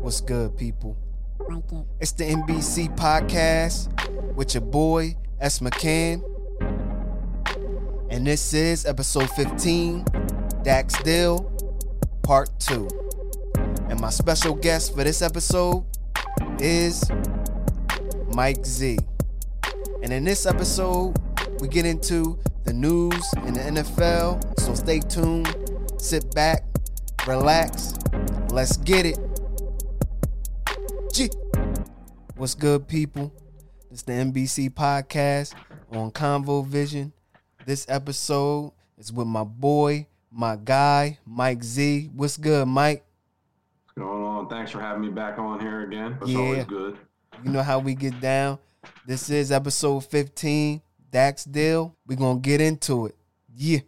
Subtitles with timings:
[0.00, 0.96] What's good, people?
[2.00, 3.88] It's the NBC podcast
[4.36, 5.58] with your boy S.
[5.58, 6.22] McCann.
[8.08, 10.04] And this is episode 15,
[10.62, 11.50] Dax Dill,
[12.22, 12.88] part 2.
[13.88, 15.84] And my special guest for this episode
[16.60, 17.04] is
[18.32, 18.98] Mike Z.
[20.04, 21.18] And in this episode,
[21.60, 24.60] we get into the news in the NFL.
[24.60, 25.52] So stay tuned,
[26.00, 26.64] sit back,
[27.26, 27.94] relax,
[28.50, 29.18] let's get it.
[31.12, 31.28] G.
[32.36, 33.32] What's good, people?
[33.90, 35.54] It's the NBC podcast
[35.90, 37.12] on Convo Vision.
[37.66, 42.10] This episode is with my boy, my guy, Mike Z.
[42.14, 43.04] What's good, Mike?
[43.84, 44.48] What's going on?
[44.48, 46.16] Thanks for having me back on here again.
[46.20, 46.38] It's Yeah.
[46.38, 46.98] always good.
[47.44, 48.58] You know how we get down.
[49.06, 50.80] This is episode 15,
[51.10, 51.94] Dax Deal.
[52.06, 53.16] We're going to get into it.
[53.54, 53.80] Yeah.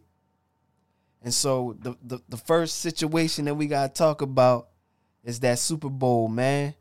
[1.22, 4.68] And so the, the, the first situation that we got to talk about
[5.22, 6.74] is that Super Bowl, man.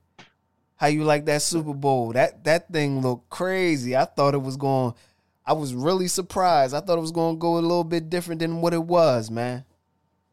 [0.79, 2.13] How you like that Super Bowl?
[2.13, 3.95] That that thing looked crazy.
[3.95, 4.93] I thought it was going
[5.49, 6.75] I was really surprised.
[6.75, 9.31] I thought it was going to go a little bit different than what it was,
[9.31, 9.65] man.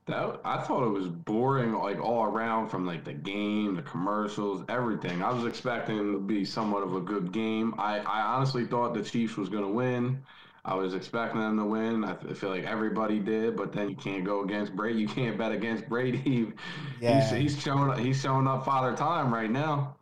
[0.04, 4.62] That I thought it was boring, like all around, from like the game, the commercials,
[4.68, 5.22] everything.
[5.22, 7.74] I was expecting it to be somewhat of a good game.
[7.78, 10.22] I, I honestly thought the Chiefs was going to win.
[10.66, 12.04] I was expecting them to win.
[12.04, 15.00] I feel like everybody did, but then you can't go against Brady.
[15.00, 16.52] You can't bet against Brady.
[17.00, 17.20] Yeah.
[17.20, 19.95] He's he's showing he's showing up father time right now.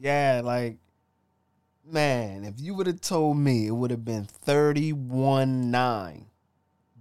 [0.00, 0.78] Yeah, like
[1.92, 6.24] man, if you would have told me it would have been 31-9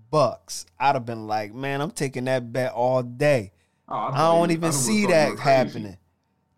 [0.09, 3.51] bucks, I'd have been like, man, I'm taking that bet all day.
[3.89, 5.97] Oh, I thought don't even would've see that happening.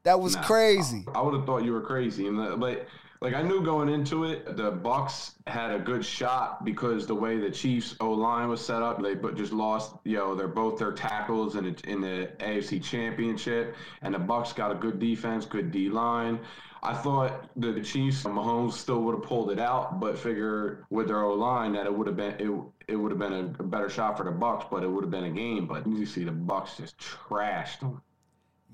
[0.03, 1.05] That was Nah, crazy.
[1.13, 2.87] I, would have thought you were crazy, and the, but
[3.21, 7.37] like I knew going into it, the Bucks had a good shot because the way
[7.37, 9.95] the Chiefs O line was set up, they but just lost.
[10.05, 14.53] You know, they're both their tackles in the, in the AFC Championship, and the Bucks
[14.53, 16.39] got a good defense, good D line.
[16.81, 21.23] I thought the Chiefs, Mahomes still would have pulled it out, but figure with their
[21.23, 22.49] O line that it would have been it,
[22.87, 25.11] it would have been a, a better shot for the Bucks, but it would have
[25.11, 25.67] been a game.
[25.67, 28.01] But you see the Bucks just trashed them.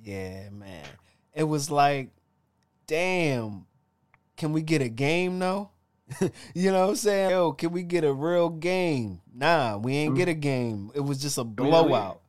[0.03, 0.86] Yeah, man.
[1.34, 2.12] It was like,
[2.86, 3.66] damn,
[4.38, 5.69] can we get a game though?
[6.53, 7.31] you know what I'm saying?
[7.31, 9.22] Yo, can we get a real game?
[9.34, 10.91] Nah, we ain't get a game.
[10.94, 12.22] It was just a mean, at least- blowout.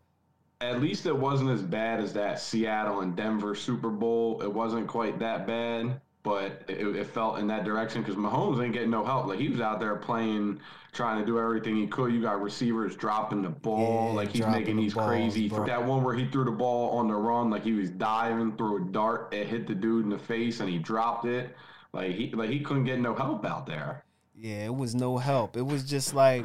[0.62, 4.40] At least it wasn't as bad as that Seattle and Denver Super Bowl.
[4.40, 8.72] It wasn't quite that bad, but it, it felt in that direction because Mahomes ain't
[8.72, 9.26] getting no help.
[9.26, 10.58] Like he was out there playing,
[10.94, 12.10] trying to do everything he could.
[12.10, 15.50] You got receivers dropping the ball, Yeah, like he's making the these balls, crazy.
[15.50, 15.66] bro.
[15.66, 18.76] That one where he threw the ball on the run, like he was diving through
[18.78, 21.54] a dart, it hit the dude in the face, and he dropped it.
[21.96, 24.04] Like he, like he couldn't get no help out there.
[24.34, 25.56] Yeah, it was no help.
[25.56, 26.44] It was just like,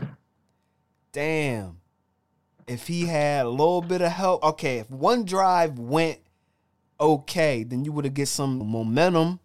[1.11, 1.81] damn.
[2.67, 6.19] If he had a little bit of help, okay, if one drive went
[7.01, 9.41] okay, then you would have get some momentum.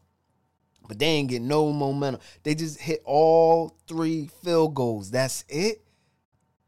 [0.87, 2.21] But they ain't get no momentum.
[2.45, 5.11] They just hit all three field goals.
[5.11, 5.83] That's it.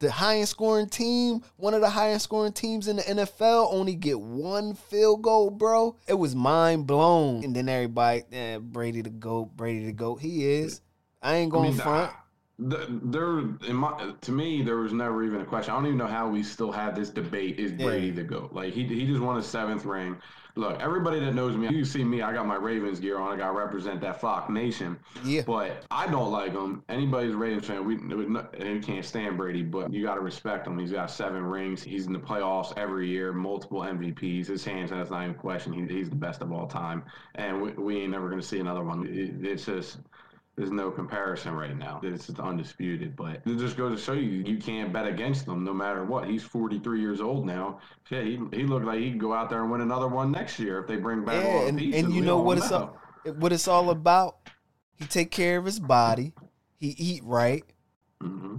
[0.01, 4.21] The highest scoring team, one of the highest scoring teams in the NFL, only get
[4.21, 5.97] one field goal, bro.
[6.07, 7.43] It was mind blown.
[7.43, 10.21] And then everybody, eh, Brady the goat, Brady the goat.
[10.21, 10.81] He is.
[11.21, 12.13] I ain't going front.
[12.61, 15.73] The, there, in my, to me, there was never even a question.
[15.73, 17.59] I don't even know how we still have this debate.
[17.59, 17.87] Is Yeah.
[17.87, 18.53] Brady the goat?
[18.53, 20.17] Like he, he just won a seventh ring.
[20.59, 22.21] Look, everybody that knows me, you see me.
[22.21, 23.33] I got my Ravens gear on.
[23.33, 24.99] I got to represent that Flock Nation.
[25.25, 25.43] Yeah.
[25.47, 26.83] But I don't like him.
[26.89, 30.77] Anybody's Ravens fan, we, we can't stand Brady, but you got to respect him.
[30.77, 31.81] He's got seven rings.
[31.81, 34.49] He's in the playoffs every year, multiple MVPs.
[34.49, 35.73] His hands, that's not even a question.
[35.73, 37.05] He, he's the best of all time.
[37.37, 39.07] And we, we ain't never going to see another one.
[39.07, 39.99] It, it's just,
[40.59, 42.01] there's no comparison right now.
[42.03, 43.15] It's just undisputed.
[43.17, 46.29] But it just goes to show you, you can't bet against him no matter what.
[46.29, 47.79] He's 43 years old now.
[48.11, 50.59] Yeah, he, he looked like he could go out there and win another one next
[50.59, 52.03] year if they bring back all Yeah, the and, pieces.
[52.05, 52.99] and you know what it's all
[53.39, 54.37] what it's all about.
[54.97, 56.33] He take care of his body.
[56.77, 57.65] He eat right,
[58.21, 58.57] hmm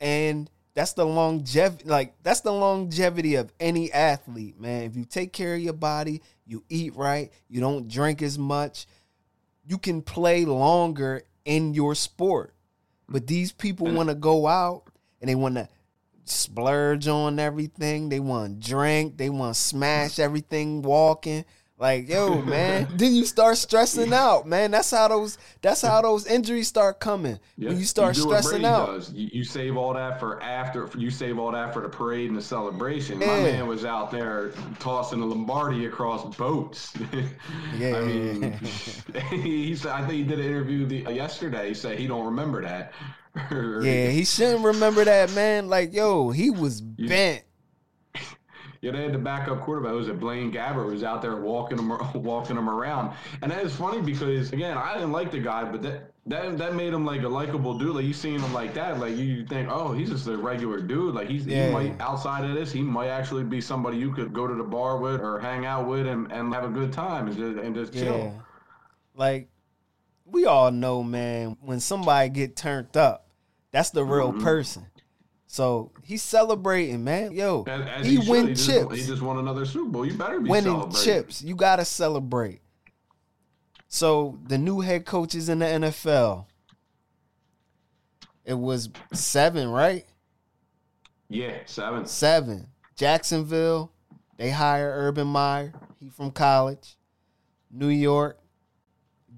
[0.00, 1.84] and that's the longevity.
[1.88, 4.84] Like that's the longevity of any athlete, man.
[4.84, 8.86] If you take care of your body, you eat right, you don't drink as much,
[9.66, 12.54] you can play longer in your sport.
[13.08, 13.94] But these people mm.
[13.94, 14.84] want to go out
[15.20, 15.68] and they want to
[16.24, 18.08] splurge on everything.
[18.08, 19.16] They want to drink.
[19.16, 21.44] They want to smash everything walking.
[21.82, 22.86] Like, yo, man.
[22.94, 24.70] then you start stressing out, man.
[24.70, 27.40] That's how those that's how those injuries start coming.
[27.56, 29.10] when you start what stressing out.
[29.12, 30.88] You, you save all that for after.
[30.96, 33.18] You save all that for the parade and the celebration.
[33.18, 36.94] My man was out there tossing the Lombardi across boats.
[37.76, 37.96] Yeah.
[37.96, 38.52] I mean,
[39.30, 39.90] he said.
[39.90, 41.66] I think he did an interview the, yesterday.
[41.66, 42.92] He said he don't remember that.
[43.50, 45.68] Yeah, he shouldn't remember that, man.
[45.68, 47.42] Like, yo, he was bent.
[48.82, 49.92] Yeah, they had the backup quarterback.
[49.92, 51.88] It was it Blaine Gabbert was out there walking them,
[52.22, 55.82] walking him around, and that is funny because again, I didn't like the guy, but
[55.82, 57.94] that that that made him like a likable dude.
[57.94, 61.14] Like you seen him like that, like you think, oh, he's just a regular dude.
[61.14, 61.68] Like he's Yeah.
[61.68, 64.64] he might outside of this, he might actually be somebody you could go to the
[64.64, 67.74] bar with or hang out with and, and have a good time and just and
[67.76, 68.18] just chill.
[68.18, 68.32] Yeah.
[69.14, 69.48] Like
[70.26, 73.28] we all know, man, when somebody get turned up,
[73.70, 74.42] that's the real Mhm.
[74.42, 74.86] person.
[75.52, 77.32] So he's celebrating, man.
[77.32, 78.26] Yo, As, as he, should.
[78.26, 78.96] win he just, chips.
[78.96, 80.06] He just won another Super Bowl.
[80.06, 80.80] You better be celebrating.
[80.80, 81.42] winning chips.
[81.42, 82.62] You gotta celebrate.
[83.86, 86.46] So the new head coaches in the NFL.
[88.46, 90.06] It was seven, right?
[91.28, 92.06] Yeah, seven.
[92.06, 92.68] Seven.
[92.96, 93.92] Jacksonville,
[94.38, 95.74] they hire Urban Meyer.
[96.00, 96.96] He from college.
[97.70, 98.40] New York,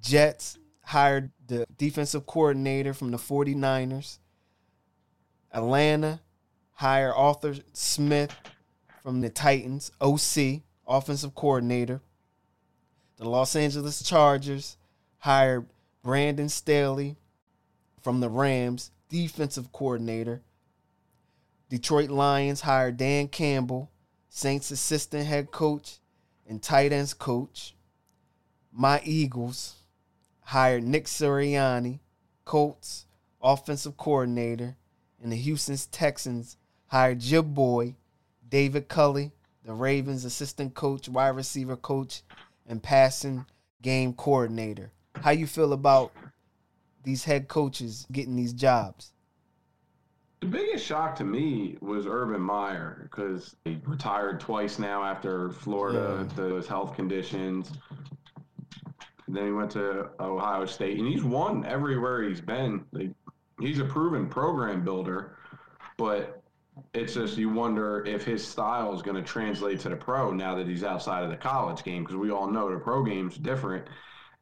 [0.01, 4.19] Jets hired the defensive coordinator from the 49ers.
[5.55, 6.21] Atlanta
[6.73, 8.35] hire Arthur Smith
[9.03, 12.01] from the Titans, OC, offensive coordinator.
[13.17, 14.77] The Los Angeles Chargers
[15.19, 15.67] hired
[16.03, 17.17] Brandon Staley
[18.03, 20.43] from the Rams, defensive coordinator.
[21.71, 23.91] Detroit Lions hired Dan Campbell,
[24.29, 25.99] Saints assistant head coach
[26.49, 27.77] and tight ends coach.
[28.73, 29.77] My Eagles
[30.41, 32.01] hired Nick Sirianni,
[32.45, 33.07] Colts
[33.41, 34.77] offensive coordinator,
[35.25, 37.97] and the Houston Texans hired Jib Boy,
[38.47, 39.33] David Culley,
[39.65, 42.21] the Ravens assistant coach, wide receiver coach,
[42.67, 43.47] and passing
[43.81, 44.93] game coordinator.
[45.17, 46.13] How you feel about
[47.03, 49.13] these head coaches getting these jobs?
[50.41, 56.29] The biggest shock to me was Urban Meyer because he retired twice now after Florida,
[56.37, 57.73] those health conditions.
[59.27, 62.85] And then he went to Ohio State, and he's won everywhere he's been.
[62.93, 63.13] Like,
[63.61, 65.37] he's a proven program builder,
[65.97, 66.43] but
[66.93, 70.55] it's just you wonder if his style is going to translate to the pro now
[70.57, 73.87] that he's outside of the college game because we all know the pro game's different.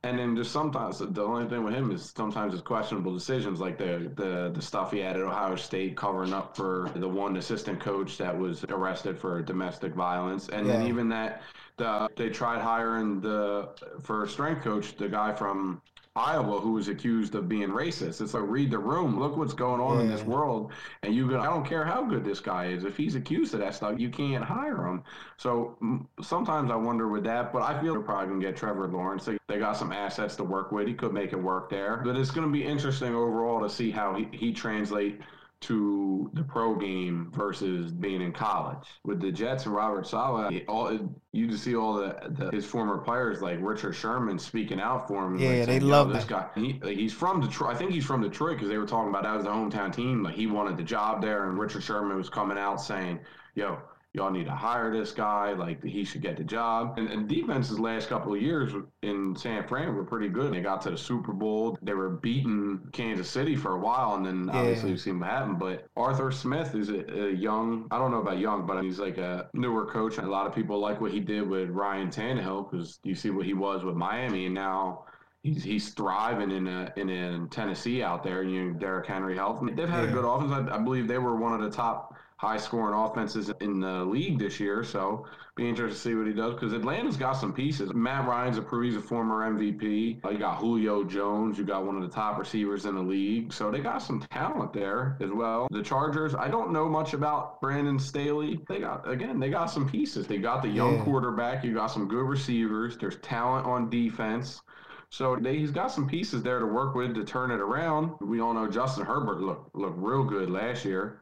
[0.04, 3.78] And then just sometimes the only thing with him is sometimes it's questionable decisions like
[3.78, 7.78] the the the stuff he had at Ohio State covering up for the one assistant
[7.78, 11.42] coach that was arrested for domestic violence, and then even that
[11.76, 13.68] the they tried hiring the
[14.02, 15.80] for strength coach the guy from
[16.14, 18.20] Iowa who was accused of being racist.
[18.20, 20.72] It's like read the room, look what's going on in this world,
[21.02, 21.40] and you go.
[21.40, 22.84] I don't care how good this guy is.
[22.84, 25.04] If he's accused of that stuff, you can't hire him.
[25.38, 25.78] So
[26.20, 29.24] sometimes I wonder with that, but I feel they're probably gonna get Trevor Lawrence.
[29.24, 30.86] They, they got some assets to work with.
[30.86, 32.02] He could make it work there.
[32.04, 35.18] But it's gonna be interesting overall to see how he, he translate
[35.62, 38.86] to the pro game versus being in college.
[39.04, 40.98] With the Jets and Robert Saleh, all
[41.32, 45.26] you just see all the, the his former players like Richard Sherman speaking out for
[45.26, 45.38] him.
[45.38, 46.48] Yeah, like, they saying, love this guy.
[46.54, 47.74] He, like, he's from Detroit.
[47.74, 50.22] I think he's from Detroit because they were talking about that was the hometown team.
[50.22, 53.20] Like he wanted the job there, and Richard Sherman was coming out saying,
[53.54, 53.78] "Yo,
[54.14, 55.52] y'all need to hire this guy.
[55.52, 58.72] Like he should get the job." And, and defenses last couple of years
[59.02, 60.52] in San Fran were pretty good.
[60.52, 61.78] They got to the Super Bowl.
[61.82, 64.92] They were beating Kansas City for a while, and then obviously Yeah.
[64.94, 65.58] we've seen what happened.
[65.58, 67.86] But Arthur Smith is a, a young.
[67.90, 70.18] I don't know about young, but he's like a newer coach.
[70.18, 73.30] And a lot of people like what he did with Ryan Tannehill because you see
[73.30, 75.04] what he was with Miami, and now.
[75.44, 78.44] He's, he's thriving in a, in, in Tennessee out there.
[78.44, 79.60] You know, Derrick Henry health.
[79.74, 80.52] They've had a good offense.
[80.70, 84.36] I, I believe they were one of the top high scoring offenses in the league
[84.36, 84.82] this year.
[84.82, 85.24] So
[85.54, 87.94] be interested to see what he does because Atlanta's got some pieces.
[87.94, 90.24] Matt Ryan's a he's a former MVP.
[90.24, 91.56] Uh, You got Julio Jones.
[91.56, 93.52] You got one of the top receivers in the league.
[93.52, 95.69] So they got some talent there as well.
[95.70, 96.34] The Chargers.
[96.34, 98.58] I don't know much about Brandon Staley.
[98.69, 99.38] They got again.
[99.38, 100.26] They got some pieces.
[100.26, 101.05] They got the young Yeah.
[101.05, 101.62] quarterback.
[101.62, 102.98] You got some good receivers.
[102.98, 104.62] There's talent on defense.
[105.10, 108.14] So they, he's got some pieces there to work with to turn it around.
[108.20, 111.21] We all know Justin Herbert looked looked real good last year.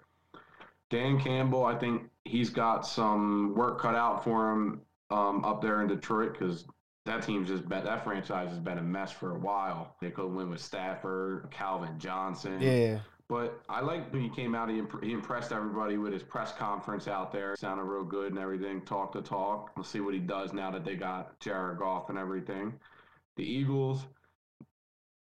[0.91, 4.81] Dan Campbell, I think he's got some work cut out for him
[5.11, 6.67] um, up there in Detroit because
[7.07, 9.97] that team's just been that franchise has been a mess for a while.
[10.01, 12.61] They could win with Stafford, Calvin Johnson.
[12.61, 13.01] Yeah.
[13.29, 14.69] But I like when he came out.
[14.69, 17.55] He, imp- he impressed everybody with his press conference out there.
[17.57, 18.81] Sounded real good and everything.
[18.83, 19.71] Talk to talk.
[19.77, 22.75] We'll see what he does now that they got Jared Goff and everything.
[23.37, 24.07] The Eagles,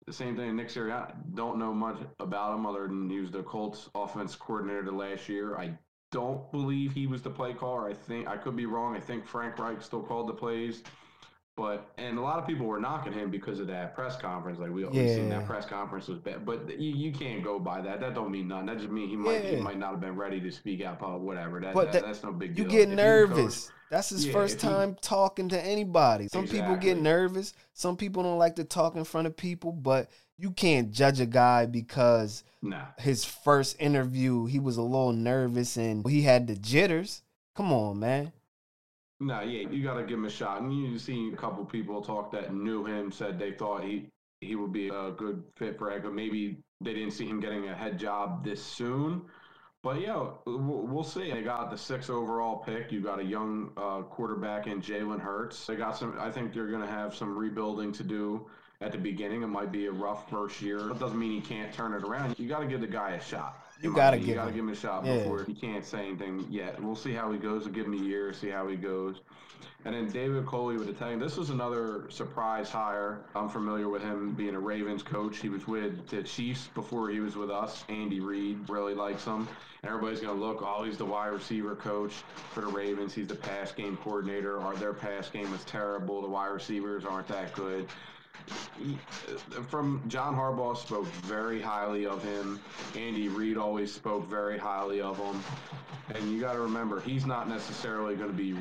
[0.09, 0.57] the same thing.
[0.57, 1.13] Nick Sirianni.
[1.35, 5.57] Don't know much about him other than he was the Colts offense coordinator last year.
[5.57, 5.79] I
[6.11, 7.87] don't believe he was the play caller.
[7.89, 8.97] I think I could be wrong.
[8.97, 10.83] I think Frank Reich still called the plays.
[11.57, 14.59] But and a lot of people were knocking him because of that press conference.
[14.61, 16.47] Like we we seen that press conference was bad.
[16.47, 18.01] But you, you can't go by that.
[18.01, 18.67] That don't mean nothing.
[18.67, 21.01] That just means he might he might not have been ready to speak out.
[21.21, 21.61] Whatever.
[21.61, 22.73] That, But that- that- that's no big You deal.
[22.73, 22.97] You get If he was
[23.31, 23.73] nervous.
[23.91, 26.29] That's his Yeah, first he- time talking to anybody.
[26.29, 27.55] Some people get nervous.
[27.73, 31.27] Some people don't like to talk in front of people, but you can't judge a
[31.27, 32.87] guy because nah.
[32.99, 37.23] his first interview he was a little nervous and he had the jitters.
[37.57, 38.33] Come on, man.
[39.21, 40.61] No, yeah, you got to give him a shot.
[40.61, 44.09] And you see a couple people talk that knew him said they thought he
[44.41, 46.13] he would be a good fit for Echo.
[46.13, 49.23] Maybe they didn't see him getting a head job this soon.
[49.83, 51.31] But yeah, we'll see.
[51.31, 52.91] They got the sixth overall pick.
[52.91, 55.67] You got a young uh, quarterback in Jalen Hurts.
[55.67, 56.17] They got some.
[56.19, 58.47] I think they're going to have some rebuilding to do
[58.81, 59.43] at the beginning.
[59.43, 60.81] It might be a rough first year.
[60.83, 62.37] That doesn't mean he can't turn it around.
[62.39, 63.65] You got to give the guy a shot.
[63.81, 64.29] You got to give.
[64.29, 65.19] You got to give him a shot yeah.
[65.19, 66.83] before he can't say anything yet.
[66.83, 67.65] We'll see how he goes.
[67.65, 69.21] We'll give him a year, see how he goes.
[69.85, 71.21] And then David Culley with the Italian.
[71.21, 73.21] This was another surprise hire.
[73.37, 75.39] I'm familiar with him being a Ravens coach.
[75.39, 77.85] He was with the Chiefs before he was with us.
[77.89, 79.47] Andy Reid really likes him.
[79.85, 82.13] Everybody's going to look, oh, he's the wide receiver coach
[82.53, 83.15] for the Ravens.
[83.15, 84.59] He's the pass game coordinator.
[84.59, 86.21] Or their pass game is terrible.
[86.23, 87.87] The wide receivers aren't that good
[88.49, 92.61] Uh, from John Harbaugh spoke very highly of him.
[92.97, 95.43] Andy Reid always spoke very highly of him.
[96.15, 98.57] And you got to remember, he's not necessarily going to be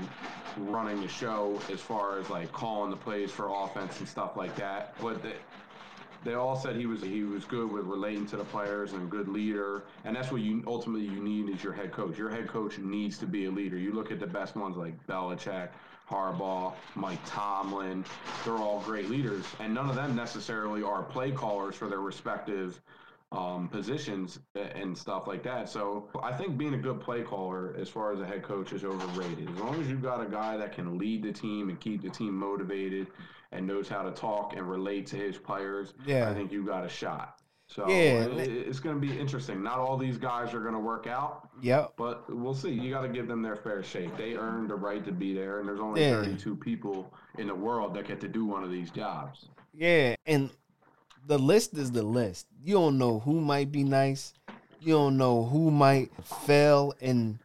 [0.58, 4.56] running the show as far as like calling the plays for offense and stuff like
[4.56, 4.96] that.
[5.02, 5.36] But they,
[6.24, 9.06] they all said he was he was good with relating to the players and a
[9.06, 9.84] good leader.
[10.04, 12.18] And that's what you ultimately you need is your head coach.
[12.18, 13.78] Your head coach needs to be a leader.
[13.78, 15.70] You look at the best ones like Belichick,
[16.10, 18.06] Harbaugh, Mike Tomlin.
[18.44, 22.82] They're all great leaders, and none of them necessarily are play callers for their respective
[23.32, 25.68] um, positions and stuff like that.
[25.70, 28.86] So I think being a good play caller as far as a head coach is
[28.86, 29.50] overrated.
[29.50, 32.10] As long as you've got a guy that can lead the team and keep the
[32.10, 33.08] team motivated
[33.52, 36.30] and knows how to talk and relate to his players, yeah.
[36.30, 37.37] I think you got a shot.
[37.70, 39.62] So yeah, it's going to be interesting.
[39.62, 41.50] Not all these guys are going to work out.
[41.62, 41.94] Yep.
[41.98, 42.72] But we'll see.
[42.72, 44.16] You got to give them their fair shake.
[44.18, 46.22] They earned the right to be there, and there's only yeah.
[46.22, 49.48] 32 people in the world that get to do one of these jobs.
[49.74, 50.50] Yeah, and
[51.26, 52.48] the list is the list.
[52.64, 54.34] You don't know who might be nice.
[54.80, 57.38] You don't know who might fail in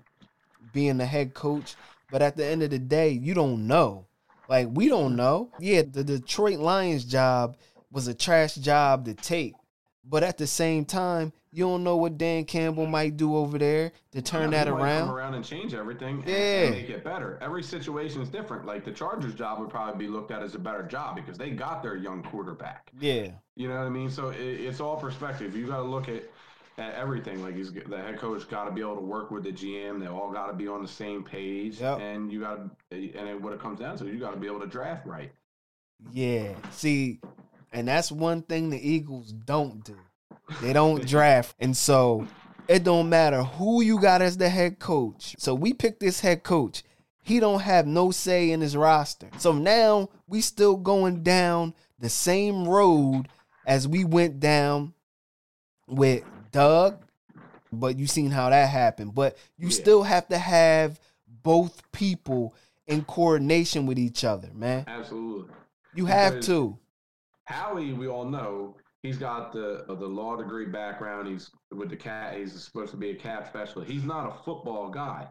[0.73, 1.75] being the head coach.
[2.13, 4.07] But at the end of the day, you don't know.
[4.49, 5.51] Like we don't know.
[5.59, 7.57] Yeah, the Detroit Lions job
[7.91, 9.55] was a trash job to take
[10.05, 13.93] but at the same time, you don't know what Dan Campbell might do over there
[14.13, 15.07] to turn yeah, that around.
[15.07, 16.25] Come around and change everything.
[16.27, 17.39] Yeah, and make it better.
[17.43, 18.65] Every situation is different.
[18.65, 21.51] Like the Chargers' job would probably be looked at as a better job because they
[21.51, 22.91] got their young quarterback.
[22.99, 24.11] Yeah, you know what I mean.
[24.11, 25.55] So it, it's all perspective.
[25.55, 26.25] You got to look at
[26.79, 27.43] at everything.
[27.43, 30.01] Like he's the head coach got to be able to work with the GM.
[30.01, 31.81] They all got to be on the same page.
[31.81, 32.01] Yep.
[32.01, 32.57] And you got
[32.91, 35.07] to, and it, what it comes down to, you got to be able to draft
[35.07, 35.33] right.
[36.11, 36.55] Yeah.
[36.71, 37.21] See,
[37.73, 39.97] and that's one thing the Eagles don't do.
[40.61, 41.57] They don't draft.
[41.59, 42.27] And so
[42.69, 45.35] it don't matter who you got as the head coach.
[45.39, 46.83] So we picked this head coach.
[47.23, 49.29] He don't have no say in his roster.
[49.39, 53.29] So now we still going down the same road
[53.65, 54.93] as we went down
[55.87, 57.05] with Doug,
[57.73, 59.15] but you seen how that happened.
[59.15, 59.75] But you yeah.
[59.75, 60.99] still have to have
[61.43, 62.55] both people
[62.87, 64.85] in coordination with each other, man.
[64.89, 65.55] Absolutely.
[65.95, 66.79] You have because to.
[67.45, 71.29] Howie, we all know, he's got the the law degree background.
[71.29, 72.37] He's with the cat.
[72.37, 73.91] He's supposed to be a cap specialist.
[73.91, 75.29] He's not a football guy.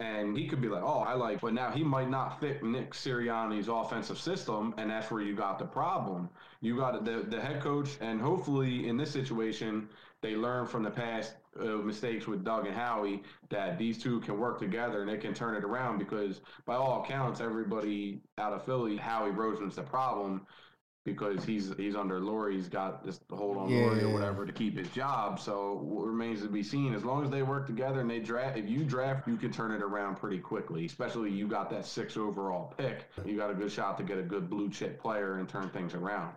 [0.00, 2.92] And he could be like, oh, I like, but now he might not fit Nick
[2.92, 6.30] Sirianni's offensive system, and that's where you got the problem.
[6.60, 9.88] You got the the head coach, and hopefully in this situation,
[10.22, 14.38] they learn from the past uh, mistakes with Doug and Howie that these two can
[14.38, 15.98] work together and they can turn it around.
[15.98, 20.46] Because by all accounts, everybody out of Philly, Howie Roseman's the problem
[21.10, 22.54] because he's he's under Lurie.
[22.54, 23.82] He's got this hold on yeah.
[23.82, 25.40] Lurie or whatever to keep his job.
[25.40, 26.94] So what remains to be seen.
[26.94, 29.72] As long as they work together and they draft, if you draft, you can turn
[29.72, 30.86] it around pretty quickly.
[30.86, 33.10] Especially you got that six overall pick.
[33.24, 35.94] You got a good shot to get a good blue chip player and turn things
[35.94, 36.32] around.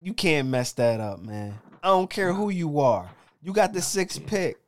[0.00, 1.58] You can't mess that up, man.
[1.82, 3.10] I don't care who you are.
[3.42, 4.58] You got the sixth pick.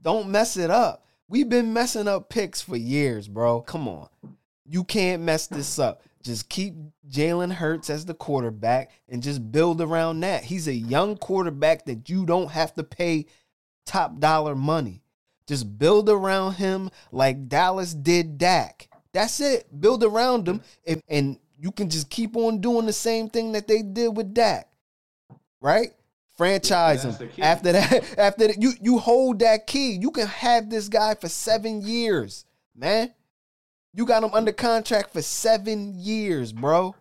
[0.00, 1.04] Don't mess it up.
[1.28, 3.60] We've been messing up picks for years, bro.
[3.60, 4.08] Come on.
[4.66, 6.02] You can't mess this up.
[6.22, 6.74] Just keep
[7.08, 10.44] Jalen Hurts as the quarterback and just build around that.
[10.44, 13.26] He's a young quarterback that you don't have to pay
[13.86, 15.02] top dollar money.
[15.46, 18.88] Just build around him like Dallas did Dak.
[19.12, 19.80] That's it.
[19.80, 23.66] Build around him, and, and you can just keep on doing the same thing that
[23.66, 24.68] they did with Dak.
[25.60, 25.88] Right?
[26.36, 27.30] Franchise him.
[27.38, 29.92] After that, after that, you you hold that key.
[29.92, 32.44] You can have this guy for seven years,
[32.76, 33.12] man.
[33.94, 36.94] You got him under contract for seven years, bro.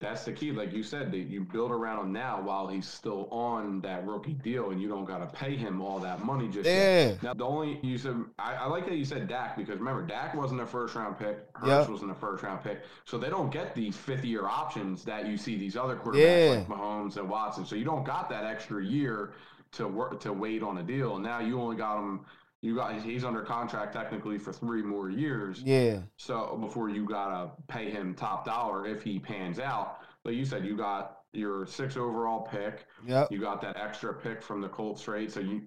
[0.00, 0.52] That's the key.
[0.52, 4.34] Like you said, that you build around him now while he's still on that rookie
[4.34, 7.08] deal, and you don't got to pay him all that money just yeah.
[7.08, 7.22] Yet.
[7.24, 10.36] Now the only you said I, I, like that you said Dak because remember Dak
[10.36, 11.88] wasn't a first round pick, Hurts yep.
[11.88, 15.36] wasn't a first round pick, so they don't get these fifth year options that you
[15.36, 16.58] see these other quarterbacks yeah.
[16.58, 17.66] like Mahomes and Watson.
[17.66, 19.32] So you don't got that extra year
[19.72, 21.18] to work to wait on a deal.
[21.18, 22.24] Now you only got them
[22.60, 25.62] you got he's under contract technically for three more years.
[25.62, 26.00] Yeah.
[26.16, 30.00] So before you gotta pay him top dollar if he pans out.
[30.24, 32.86] Like you said, you got your six overall pick.
[33.06, 33.30] Yep.
[33.30, 35.30] You got that extra pick from the Colts trade.
[35.30, 35.62] So you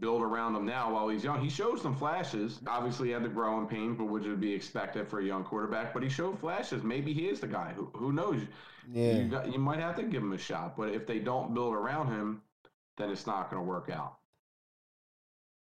[0.00, 1.40] build around him now while he's young.
[1.40, 2.60] He shows some flashes.
[2.66, 5.94] Obviously, he had the growing pains, but which would be expected for a young quarterback.
[5.94, 6.82] But he showed flashes.
[6.82, 7.72] Maybe he is the guy.
[7.76, 8.40] Who, who knows?
[8.90, 9.12] Yeah.
[9.12, 10.76] You, got, you might have to give him a shot.
[10.76, 12.42] But if they don't build around him,
[12.96, 14.16] then it's not going to work out.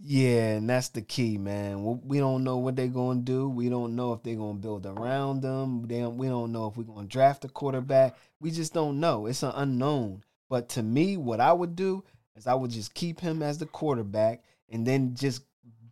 [0.02, 2.00] Yeah, and that's the key, man.
[2.04, 3.48] We- don't know what they're going to do.
[3.50, 5.86] We don't know if they're going to build around them.
[5.86, 8.16] Don't, we don't know if we're going to draft a quarterback.
[8.40, 9.26] We just don't know.
[9.26, 10.24] It's an unknown.
[10.48, 12.02] But to me, what I would do
[12.34, 15.42] is I would just keep him as the quarterback and then just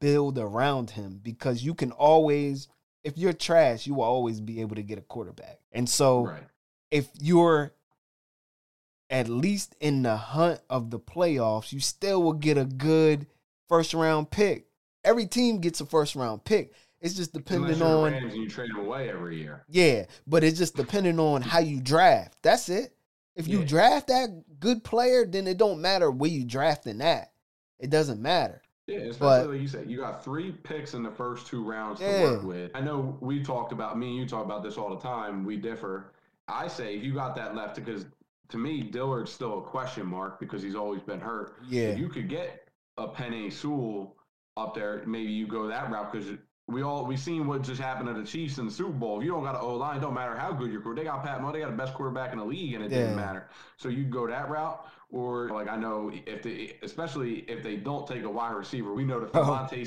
[0.00, 2.68] build around him because you can always,
[3.04, 5.58] if you're trash, you will always be able to get a quarterback.
[5.70, 6.42] And so Right.
[6.90, 7.74] if you're
[9.10, 13.26] at least in the hunt of the playoffs, you still will get a good
[13.68, 14.66] first round pick.
[15.04, 16.72] Every team gets a first round pick.
[17.00, 19.64] It's just depending on Rams you trade away every year.
[19.68, 22.36] yeah, but it's just depending on how you draft.
[22.42, 22.94] That's it.
[23.36, 23.66] If you Yeah.
[23.66, 27.32] draft that good player, then it don't matter where you drafting that.
[27.78, 28.62] It doesn't matter.
[28.88, 32.00] Yeah, especially But- like you said, you got three picks in the first two rounds
[32.00, 32.18] Yeah.
[32.18, 32.70] to work with.
[32.74, 35.44] I know we talked about me and you talk about this all the time.
[35.44, 36.12] We differ.
[36.48, 38.06] I say if you got that left, because
[38.48, 41.58] to me, Dillard's still a question mark because he's always been hurt.
[41.68, 41.88] Yeah.
[41.90, 42.67] If you could get
[42.98, 44.16] a Penei Sewell
[44.56, 46.28] up there, maybe you go that route because
[46.66, 49.18] we all we seen what just happened to the Chiefs in the Super Bowl.
[49.18, 51.04] If you don't got an O line, don't matter how good your quarterback.
[51.04, 52.98] They got Pat Mahomes, they got the best quarterback in the league, and it Yeah.
[52.98, 53.48] didn't matter.
[53.78, 58.06] So you go that route, or like I know if they, especially if they don't
[58.06, 59.44] take a wide receiver, we know that Oh.
[59.44, 59.86] DeVonta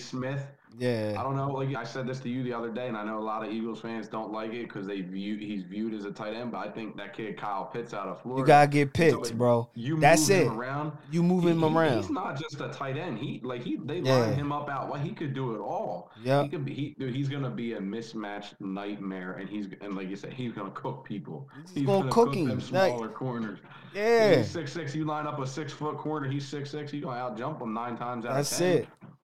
[0.78, 1.18] Smith.
[1.18, 1.50] I don't know.
[1.52, 3.52] Like I said this to you the other day, and I know a lot of
[3.52, 6.52] Eagles fans don't like it because they view he's viewed as a tight end.
[6.52, 8.42] But I think that kid Kyle Pitts out of Florida.
[8.42, 9.70] You gotta get So, picked, bro.
[9.76, 10.48] You That's it.
[10.48, 10.94] around.
[11.12, 11.98] You move him He- around.
[11.98, 13.20] He's not just a tight end.
[13.20, 14.18] He like he they Yeah.
[14.18, 14.90] line him up out.
[14.90, 16.10] Well, he could do it all.
[16.24, 16.44] Yeah.
[16.44, 16.74] He could be.
[16.74, 20.54] He, dude, he's gonna be a mismatched nightmare, and he's and like you said, he's
[20.54, 21.48] gonna cook people.
[21.74, 22.48] He's gonna cook him.
[22.48, 23.60] them Like- smaller corners.
[23.94, 24.38] Yeah.
[24.38, 24.96] He's six six.
[24.96, 26.30] You line up a six foot corner.
[26.30, 26.94] He's six six.
[26.94, 28.78] You gonna out jump him nine times out That's of ten.
[28.78, 28.88] it.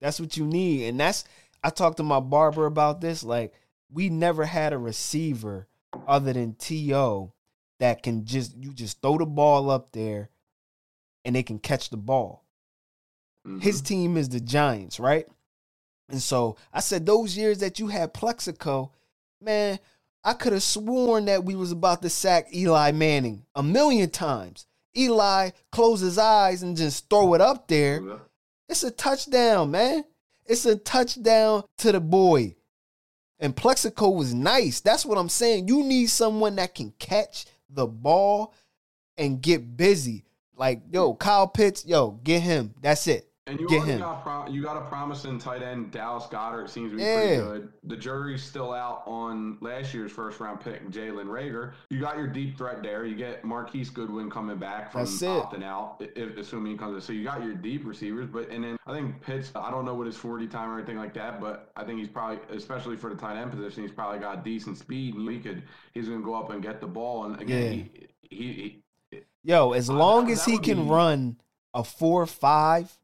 [0.04, 0.90] That's what you need.
[0.90, 1.24] And that's
[1.64, 3.24] I talked to my barber about this.
[3.24, 3.54] Like,
[3.90, 5.66] we never had a receiver
[6.06, 7.32] other than T.O.
[7.80, 10.30] that can just you just throw the ball up there
[11.24, 12.44] and they can catch the ball.
[13.48, 13.62] Mhm.
[13.64, 15.26] His team is the Giants, right?
[16.10, 18.92] And so I said those years that you had Plaxico,
[19.40, 19.80] man,
[20.22, 24.68] I could have sworn that we was about to sack Eli Manning a million times.
[24.98, 28.02] Eli close his eyes and just throw it up there.
[28.74, 30.04] It's a touchdown, man.
[30.48, 32.56] It's a touchdown to the boy.
[33.40, 34.82] And Plaxico was nice.
[34.82, 35.68] That's what I'm saying.
[35.68, 38.56] You need someone that can catch the ball
[39.16, 40.26] and get busy.
[40.56, 42.74] Like, yo, Kyle Pitts, yo, get him.
[42.82, 43.30] That's it.
[43.46, 44.00] And you Get him.
[44.00, 46.70] got pro- you got a promising tight end, Dallas Goedert.
[46.70, 47.16] Seems to be Yeah.
[47.18, 47.74] pretty good.
[47.84, 51.74] The jury's still out on last year's first round pick, Jalen Reagor.
[51.90, 53.04] You got your deep threat there.
[53.06, 56.96] You get Marquise Goodwin coming back from opting out, i- if, assuming he comes.
[56.96, 57.02] In.
[57.02, 59.52] So you got your deep receivers, but and then I think Pitts.
[59.56, 62.08] I don't know what his forty time or anything like that, but I think he's
[62.08, 65.16] probably, especially for the tight end position, he's probably got decent speed.
[65.16, 67.26] And he could, he's going to go up and get the ball.
[67.26, 67.90] And again,
[68.30, 71.36] he, he, he Yo, as long that- as he can be- run
[71.74, 72.98] a four five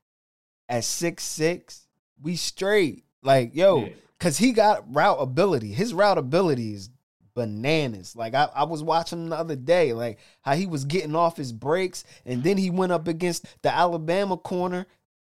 [0.69, 1.88] at six six,
[2.21, 3.03] we straight.
[3.23, 3.93] Like, yo, Yeah.
[4.19, 5.73] cause he got route ability.
[5.73, 6.89] His route ability is
[7.34, 8.15] bananas.
[8.15, 11.51] Like I, I was watching the other day, like how he was getting off his
[11.51, 14.86] breaks, and then he went up against the Alabama corner,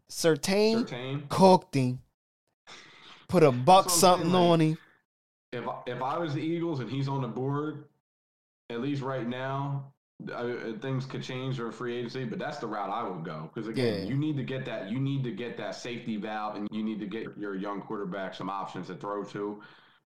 [0.10, 2.00] Surtain, cooked him,
[3.28, 4.78] put a buck something like- on him.
[5.54, 7.86] if if I was the Eagles and he's on the board,
[8.70, 9.92] at least right now,
[10.28, 12.26] I, uh, things could change or free agency.
[12.26, 14.10] But that's the route I would go because again, Yeah.
[14.10, 17.00] you need to get that you need to get that safety valve, and you need
[17.00, 19.62] to get your young quarterback some options to throw to.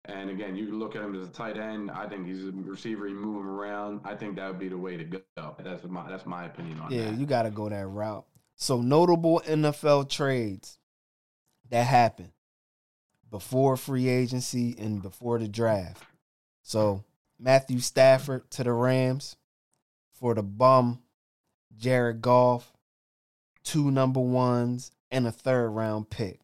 [0.07, 1.91] And again, you look at him as a tight end.
[1.91, 3.07] I think he's a receiver.
[3.07, 4.01] You move him around.
[4.05, 5.21] I think that would be the way to go.
[5.63, 7.19] That's my that's my opinion on Yeah, that.
[7.19, 8.25] you got to go that route.
[8.57, 10.79] So notable NFL trades
[11.69, 12.33] that happened
[13.31, 16.03] before free agency and before the draft.
[16.63, 17.05] So
[17.39, 19.37] Matthew Stafford to the Rams
[20.21, 21.01] for the bum
[21.77, 22.73] Jared Goff,
[23.65, 26.41] two number ones and a third round pick.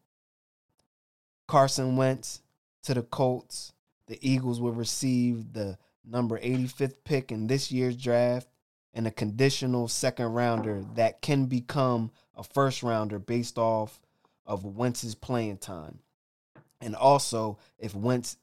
[1.47, 2.41] Carson Wentz
[2.83, 3.73] to the Colts.
[4.07, 8.47] The Eagles will receive the number 85th pick in this year's draft
[8.93, 13.99] and a conditional second rounder that can become a first rounder based off
[14.45, 15.99] of Wentz's playing time.
[16.81, 18.37] And also, if Wentz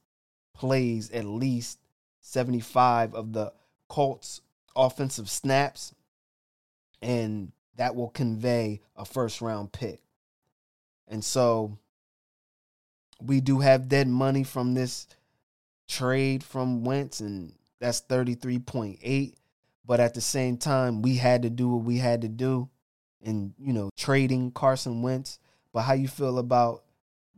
[0.55, 1.79] plays at least
[2.20, 3.53] 75 of the
[3.88, 4.40] Colts'
[4.76, 5.94] offensive snaps,
[7.02, 10.00] and that will convey a first round pick.
[11.08, 11.78] And so
[13.20, 15.06] we do have dead money from this
[15.88, 19.34] trade from Wentz, and that's 33.8.
[19.87, 22.70] But at the same time, we had to do what we had to do
[23.22, 25.38] and, you know, trading Carson Wentz.
[25.72, 26.84] But how you feel about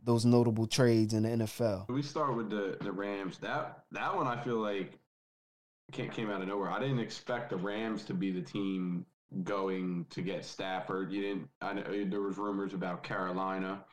[0.01, 1.89] those notable trades in the NFL?
[1.89, 3.37] We start with the, the Rams.
[3.39, 4.97] That that one I feel like
[5.91, 6.69] came, out of nowhere.
[6.69, 9.05] I didn't expect the Rams to be the team
[9.43, 11.11] going to get Stafford.
[11.11, 11.49] You didn't.
[11.61, 13.83] I know there was rumors about Carolina,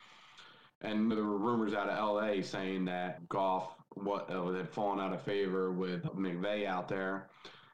[0.81, 2.41] and there were rumors out of L.A.
[2.41, 7.29] saying that Goff what uh, had fallen out of favor with McVay out there.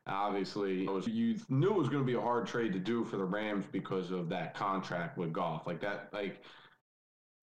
[0.07, 3.17] Obviously, was, you knew it was going to be a hard trade to do for
[3.17, 5.67] the Rams because of that contract with Goff.
[5.67, 6.43] Like that, like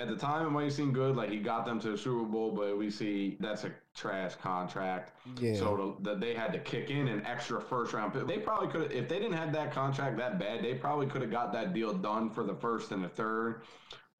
[0.00, 2.52] at the time it might seem good, like he got them to the Super Bowl,
[2.52, 5.12] but we see that's a trash contract.
[5.40, 5.56] Yeah.
[5.56, 8.26] So that they had to kick in an extra first round pick.
[8.28, 11.32] They probably could, if they didn't have that contract that bad, they probably could have
[11.32, 13.62] got that deal done for the first and the third.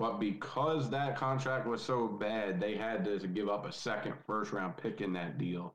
[0.01, 4.53] But because that contract was so bad, they had to give up a second first
[4.53, 5.75] round pick in that deal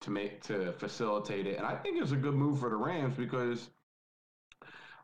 [0.00, 1.56] to make to facilitate it.
[1.56, 3.70] And I think it's a good move for the Rams because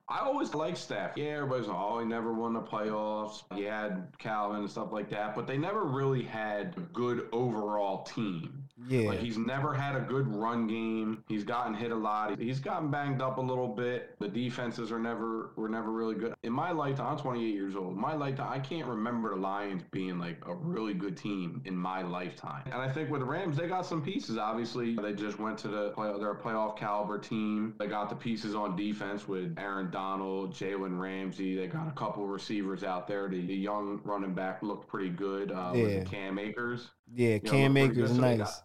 [0.09, 1.13] I always liked Staff.
[1.17, 3.45] Yeah, everybody's like, oh, he never won the playoffs.
[3.55, 8.03] He had Calvin and stuff like that, but they never really had a good overall
[8.03, 8.63] team.
[8.89, 9.09] Yeah.
[9.09, 11.23] Like he's never had a good run game.
[11.29, 12.39] He's gotten hit a lot.
[12.39, 14.17] He's gotten banged up a little bit.
[14.19, 16.35] The defenses are never were never really good.
[16.43, 17.97] In my lifetime, I'm 28 years old.
[17.97, 22.03] My lifetime, I can't remember the Lions being like a really good team in my
[22.03, 22.63] lifetime.
[22.67, 24.37] And I think with the Rams, they got some pieces.
[24.37, 27.75] Obviously, they just went to the play, their playoff caliber team.
[27.79, 31.55] They got the pieces on defense with Aaron Donald, Jalen Ramsey.
[31.55, 33.29] They got a couple receivers out there.
[33.29, 35.53] The, the young running back looked pretty good.
[35.53, 36.05] Uh, yeah.
[36.05, 36.91] Cam Akers.
[37.15, 38.63] Yeah, Cam know, Akers, nice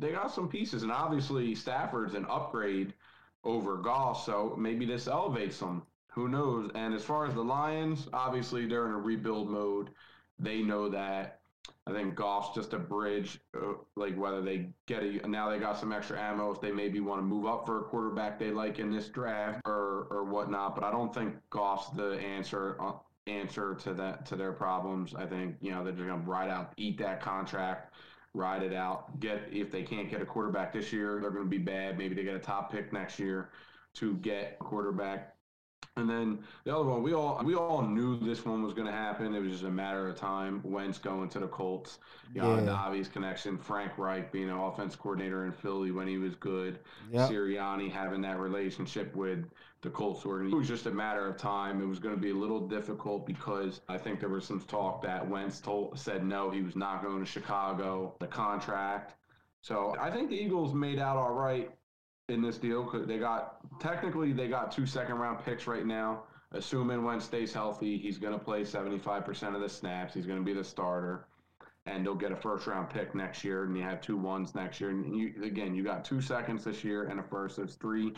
[0.00, 2.94] they got some pieces, and obviously Stafford's an upgrade
[3.44, 5.82] over Goff, so maybe this elevates them.
[6.12, 6.70] Who knows?
[6.74, 9.90] And as far as the Lions, obviously they're in a rebuild mode.
[10.38, 11.39] They know that.
[11.86, 15.78] I think Goff's just a bridge, uh, like whether they get a now they got
[15.78, 18.78] some extra ammo if they maybe want to move up for a quarterback they like
[18.78, 20.74] in this draft or or whatnot.
[20.74, 22.92] But I don't think Goff's the answer uh,
[23.26, 25.14] answer to that to their problems.
[25.14, 27.94] I think you know they're just gonna ride out, eat that contract
[28.34, 29.18] ride it out.
[29.20, 31.98] Get if they can't get a quarterback this year, they're to be bad.
[31.98, 33.50] Maybe they get a top pick next year
[33.94, 35.34] to get a quarterback.
[35.96, 38.92] And then the other one, we all we all knew this one was going to
[38.92, 39.34] happen.
[39.34, 40.60] It was just a matter of time.
[40.64, 41.98] Wentz going to the Colts,
[42.32, 42.62] you know, yeah.
[42.62, 43.58] the obvious connection.
[43.58, 46.78] Frank Reich being an offense coordinator in Philly when he was good.
[47.10, 47.30] Yep.
[47.30, 49.44] Sirianni having that relationship with
[49.82, 50.24] the Colts.
[50.24, 51.82] It was just a matter of time.
[51.82, 55.02] It was going to be a little difficult because I think there was some talk
[55.02, 58.14] that Wentz told said no, he was not going to Chicago.
[58.20, 59.14] The contract.
[59.62, 61.70] So I think the Eagles made out all right
[62.30, 66.22] in this deal they got technically they got two second round picks right now.
[66.52, 70.14] Assuming Wentz stays healthy, he's going to play 75% of the snaps.
[70.14, 71.26] He's going to be the starter,
[71.86, 73.64] and they'll get a first round pick next year.
[73.64, 74.90] And you have two ones next year.
[74.90, 77.56] And you, again, you got two seconds this year and a first.
[77.56, 78.14] There's three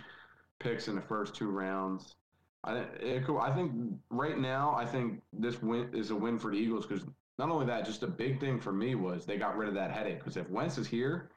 [0.61, 2.14] picks in the first two rounds.
[2.64, 3.72] I, it, I think
[4.09, 7.05] right now, I think this win is a win for the Eagles because
[7.38, 9.90] not only that, just a big thing for me was they got rid of that
[9.90, 10.20] headache.
[10.20, 11.32] Because if Wentz is here,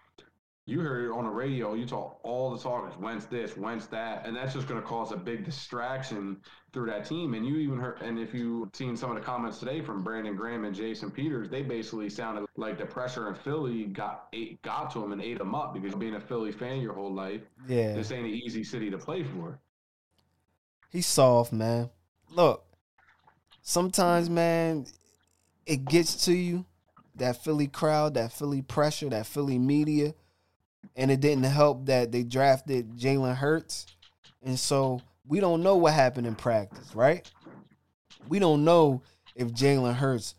[0.68, 1.76] you heard it on the radio.
[1.76, 5.12] You talk all the talkers, Wentz this, Wentz that, and that's just going to cause
[5.12, 6.38] a big distraction
[6.74, 7.36] through that team.
[7.36, 10.36] And you even heard, and if you seen some of the comments today from Brandon
[10.36, 14.92] Graham and Jason Peters, they basically sounded like the pressure in Philly got ate, got
[14.94, 17.94] to them and ate them up because being a Philly fan your whole life, yeah,
[17.94, 19.60] this ain't an easy city to play for.
[20.90, 21.92] He's soft, man.
[22.32, 22.66] Look,
[23.62, 24.88] sometimes, man,
[25.68, 26.66] it gets to you.
[27.18, 30.16] That Philly crowd, that Philly pressure, that Philly media
[30.96, 33.86] and it didn't help that they drafted Jalen Hurts.
[34.44, 37.30] And so we don't know what happened in practice, right?
[38.28, 39.02] We don't know
[39.36, 40.36] if Jalen Hurts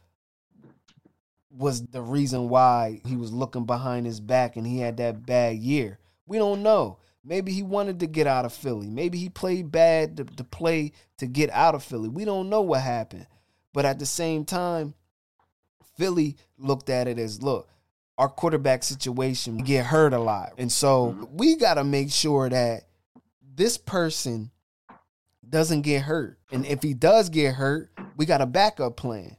[1.51, 5.57] was the reason why he was looking behind his back and he had that bad
[5.57, 5.99] year.
[6.27, 6.99] We don't know.
[7.25, 8.89] Maybe he wanted to get out of Philly.
[8.89, 12.09] Maybe he played bad to, to play to get out of Philly.
[12.09, 13.27] We don't know what happened.
[13.73, 14.95] But at the same time,
[15.97, 17.69] Philly looked at it as look,
[18.19, 20.55] our quarterback situation get hurt a lot.
[20.59, 22.85] And so we got to make sure that
[23.55, 24.51] this person
[25.49, 26.39] doesn't get hurt.
[26.51, 29.37] And if he does get hurt, we got a backup plan.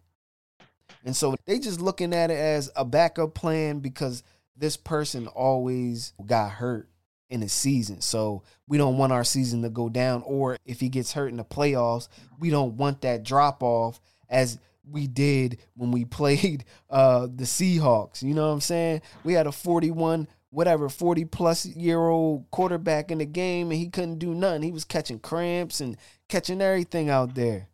[1.04, 4.24] And so they just looking at it as a backup plan because
[4.56, 6.90] this person always got hurt
[7.30, 8.02] in the season.
[8.02, 11.38] So we don't want our season to go down or if he gets hurt in
[11.38, 12.08] the playoffs,
[12.40, 18.22] we don't want that drop off as we did when we played uh, the Seahawks.
[18.22, 19.02] You know what I'm saying?
[19.24, 23.90] We had a 41 whatever 40 plus year old quarterback in the game and he
[23.90, 24.64] couldn't do nothing.
[24.64, 25.98] He was catching cramps and
[26.30, 27.68] catching everything out there.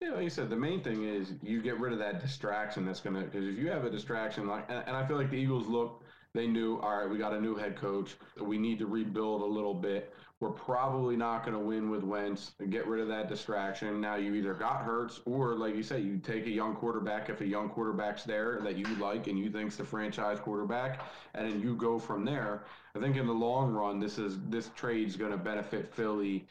[0.00, 3.00] Yeah, like you said, the main thing is you get rid of that distraction that's
[3.00, 5.66] gonna because if you have a distraction like and, and I feel like the Eagles
[5.66, 9.42] look they knew all right we got a new head coach we need to rebuild
[9.42, 13.08] a little bit we're probably not going to win with Wentz and get rid of
[13.08, 14.02] that distraction.
[14.02, 17.40] Now you either got Hurts or, like you say, you take a young quarterback if
[17.40, 21.60] a young quarterback's there that you like and you think's the franchise quarterback, and then
[21.62, 22.64] you go from there.
[22.94, 26.46] I think in the long run, this is this trade's going to benefit Philly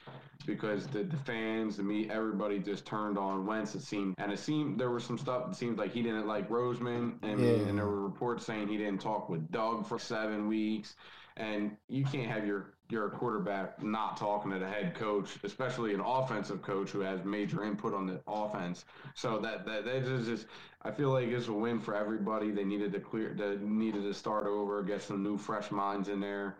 [0.47, 3.75] because the, the fans, the me, everybody just turned on Wentz.
[3.75, 5.49] It seemed, and it seemed there was some stuff.
[5.51, 7.67] It seemed like he didn't like Roseman, and, yeah.
[7.67, 10.95] and there were reports saying he didn't talk with Doug for seven weeks
[11.37, 16.01] and you can't have your your quarterback not talking to the head coach, especially an
[16.01, 18.85] offensive coach who has major input on the offense.
[19.15, 20.47] So that that, that is just
[20.81, 22.51] I feel like it's a win for everybody.
[22.51, 26.19] They needed to clear they needed to start over, get some new fresh minds in
[26.19, 26.57] there.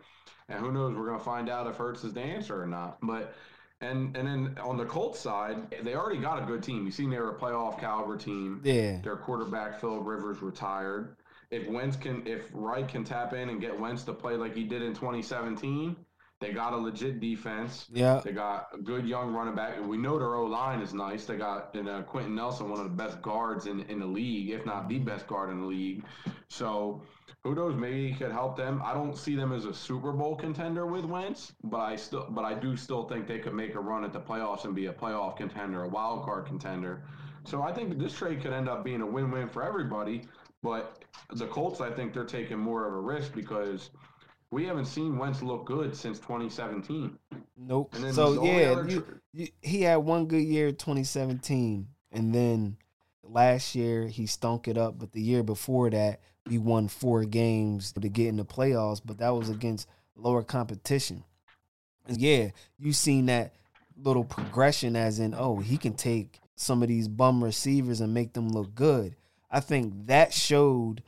[0.48, 2.98] And who knows, we're gonna find out if Hurts is the answer or not.
[3.02, 3.34] But
[3.80, 6.84] and and then on the Colts side, they already got a good team.
[6.84, 8.60] You seen they're a playoff caliber team.
[8.64, 9.00] Yeah.
[9.02, 11.16] Their quarterback Phil Rivers retired
[11.50, 14.64] if Wentz can, if Wright can tap in and get Wentz to play like he
[14.64, 15.96] did in 2017,
[16.40, 17.86] they got a legit defense.
[17.92, 19.80] Yeah, they got a good young running back.
[19.86, 21.24] We know their O line is nice.
[21.24, 24.50] They got in uh, Quenton Nelson, one of the best guards in in the league,
[24.50, 26.04] if not the best guard in the league.
[26.48, 27.02] So
[27.42, 27.76] who knows?
[27.76, 28.82] Maybe he could help them.
[28.84, 32.44] I don't see them as a Super Bowl contender with Wentz, but I still, but
[32.44, 34.92] I do still think they could make a run at the playoffs and be a
[34.92, 37.04] playoff contender, a wild card contender.
[37.44, 40.22] So I think this trade could end up being a win-win for everybody.
[40.62, 43.90] But the Colts, I think they're taking more of a risk because
[44.50, 47.18] we haven't seen Wentz look good since 2017.
[47.56, 47.94] Nope.
[48.12, 52.76] So yeah, you, you, he had one good year 2017, and then
[53.22, 54.98] last year he stunk it up.
[54.98, 59.18] But the year before that, we won four games to get in the playoffs, but
[59.18, 61.24] that was against lower competition.
[62.06, 63.54] And yeah, you've seen that
[63.96, 68.32] little progression, as in, oh, he can take some of these bum receivers and make
[68.32, 69.16] them look good.
[69.50, 71.02] I think that showed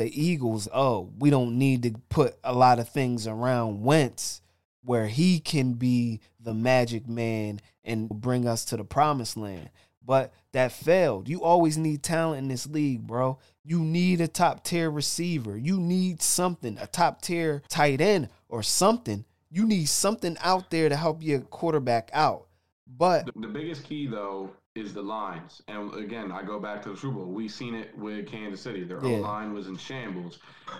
[0.00, 4.40] the Eagles, oh, we don't need to put a lot of things around Wentz
[4.82, 9.68] where he can be the magic man and bring us to the promised land.
[10.02, 11.28] But that failed.
[11.28, 13.38] You always need talent in this league, bro.
[13.62, 15.54] You need a top tier receiver.
[15.58, 19.26] You need something, a top tier tight end or something.
[19.50, 22.46] You need something out there to help your quarterback out.
[22.86, 25.62] But the, the biggest key, though, is the lines.
[25.68, 27.26] And again, I go back to the Super Bowl.
[27.26, 28.84] We seen it with Kansas City.
[28.84, 29.18] Their yeah.
[29.18, 30.38] line was in shambles.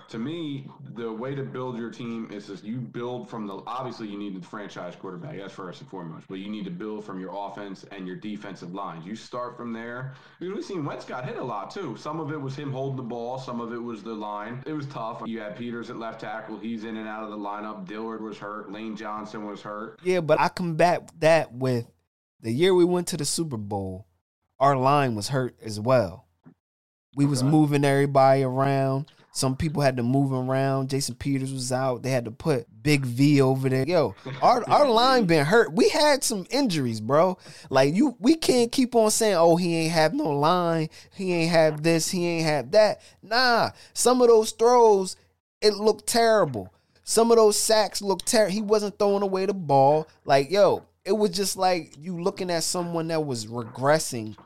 [0.09, 4.09] To me, the way to build your team is just you build from the obviously
[4.09, 5.37] you need the franchise quarterback.
[5.37, 6.27] That's first and foremost.
[6.29, 9.05] But you need to build from your offense and your defensive lines.
[9.05, 10.15] You start from there.
[10.41, 11.97] We've seen Wentz got hit a lot too.
[11.97, 13.39] Some of it was him holding the ball.
[13.39, 14.63] Some of it was the line.
[14.67, 15.23] It was tough.
[15.27, 16.59] You had Peters at left tackle.
[16.59, 17.87] He's in and out of the lineup.
[17.87, 18.71] Dillard was hurt.
[18.71, 20.01] Lane Johnson was hurt.
[20.03, 21.87] Yeah, but I combat that with
[22.43, 24.07] the year we went to the Super Bowl,
[24.59, 26.27] our line was hurt as well.
[27.17, 27.51] We was right.
[27.51, 29.07] moving everybody around.
[29.33, 30.91] Some people had to move around.
[30.91, 32.03] Jason Peters was out.
[32.03, 33.85] They had to put Big V over there.
[33.87, 35.73] Yo, our our line been hurt.
[35.73, 37.39] We had some injuries, bro.
[37.69, 40.89] Like you, we can't keep on saying, "Oh, he ain't have no line.
[41.15, 42.11] He ain't have this.
[42.11, 45.17] He ain't have that." Nah, some of those throws,
[45.61, 46.73] it looked terrible.
[47.05, 48.53] Some of those sacks looked terrible.
[48.53, 50.09] He wasn't throwing away the ball.
[50.25, 54.37] Like, yo, it was just like you looking at someone that was regressing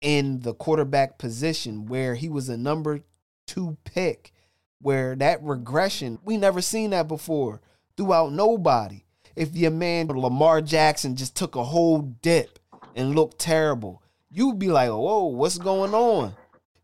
[0.00, 3.00] in the quarterback position where he was a number
[3.46, 4.32] two pick,
[4.80, 7.60] where that regression, we never seen that before
[7.96, 9.02] throughout nobody.
[9.36, 12.58] If your man Lamar Jackson just took a whole dip
[12.94, 16.34] and looked terrible, you'd be like, whoa, what's going on?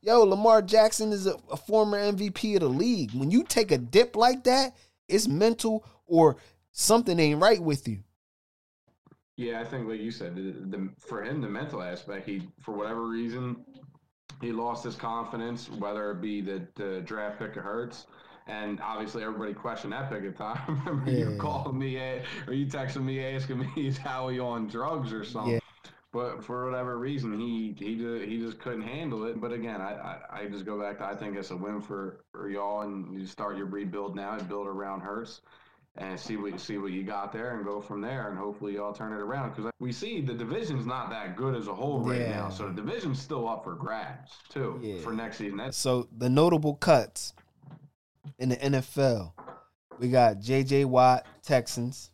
[0.02, 3.12] Yo, Lamar Jackson is a, a former MVP of the league.
[3.12, 4.74] When you take a dip like that,
[5.08, 6.36] it's mental or
[6.72, 7.98] something ain't right with you.
[9.36, 12.72] Yeah, I think like you said, the, the, for him the mental aspect, he for
[12.72, 13.64] whatever reason
[14.40, 18.06] he lost his confidence, whether it be the, the draft pick of Hurts.
[18.46, 20.60] And obviously, everybody questioned that pick at time.
[20.66, 21.30] I remember yeah.
[21.30, 21.96] you calling me
[22.46, 25.60] or you texting me asking me, "Is Howie on drugs or something?" Yeah.
[26.12, 29.40] But for whatever reason, he he just, he just couldn't handle it.
[29.40, 32.24] But again, I, I, I just go back to I think it's a win for,
[32.32, 35.42] for y'all, and you start your rebuild now and build around Hurts
[35.96, 38.92] and see what see what you got there and go from there and hopefully y'all
[38.92, 39.50] turn it around.
[39.50, 42.30] Because we see the division's not that good as a whole right yeah.
[42.30, 45.00] now so the division's still up for grabs too yeah.
[45.00, 45.58] for next season.
[45.58, 47.34] That's- so the notable cuts
[48.38, 49.32] in the NFL
[49.98, 52.10] we got JJ Watt Texans.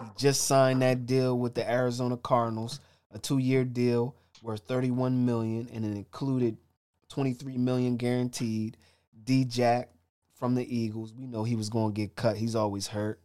[0.00, 2.80] He just signed that deal with the Arizona Cardinals
[3.12, 6.56] a 2-year deal worth 31 million and it included
[7.08, 8.76] 23 million guaranteed.
[9.22, 9.90] D Jack
[10.34, 11.12] from the Eagles.
[11.12, 12.36] We know he was going to get cut.
[12.36, 13.20] He's always hurt.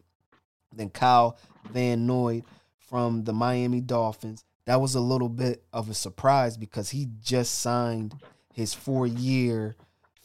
[0.74, 1.38] Then Kyle
[1.72, 2.44] Van Noy
[2.78, 4.44] from the Miami Dolphins.
[4.66, 8.16] that was a little bit of a surprise because he just signed
[8.54, 9.76] his four year,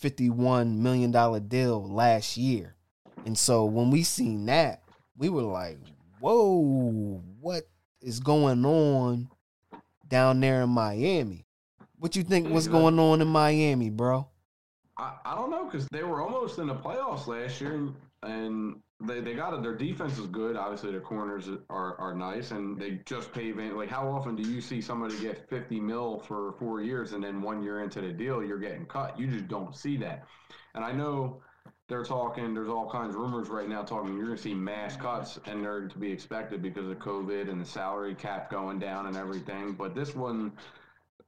[0.02, 1.10] $51 million
[1.48, 2.74] deal last year.
[3.24, 4.82] And so when we seen that,
[5.16, 5.78] we were like,
[6.20, 7.68] whoa, what
[8.02, 9.28] is going on
[10.08, 11.46] down there in Miami?
[11.98, 14.28] What you think was going on in Miami, bro?
[14.96, 17.88] I, I don't know because they were almost in the playoffs last year,
[18.22, 19.62] and, they, they got it.
[19.62, 20.56] Their defense is good.
[20.56, 23.76] Obviously, their corners are, are nice, and they just pay Van.
[23.76, 27.42] Like, how often do you see somebody get 50 mil for four years, and then
[27.42, 29.18] one year into the deal, you're getting cut?
[29.18, 30.24] You just don't see that.
[30.74, 31.42] And I know
[31.88, 32.54] they're talking.
[32.54, 34.16] There's all kinds of rumors right now talking.
[34.16, 37.60] You're going to see mass cuts, and they're to be expected because of COVID and
[37.60, 39.72] the salary cap going down and everything.
[39.72, 40.52] But this one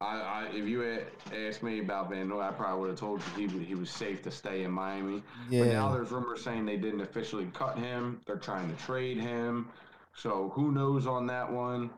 [0.00, 3.22] I, I, if you had asked me about Van Noy, I probably would have told
[3.38, 5.22] you he he was safe to stay in Miami.
[5.48, 5.64] Yeah.
[5.64, 8.20] But now there's rumors saying they didn't officially cut him.
[8.26, 9.70] They're trying to trade him.
[10.14, 11.90] So who knows on that one?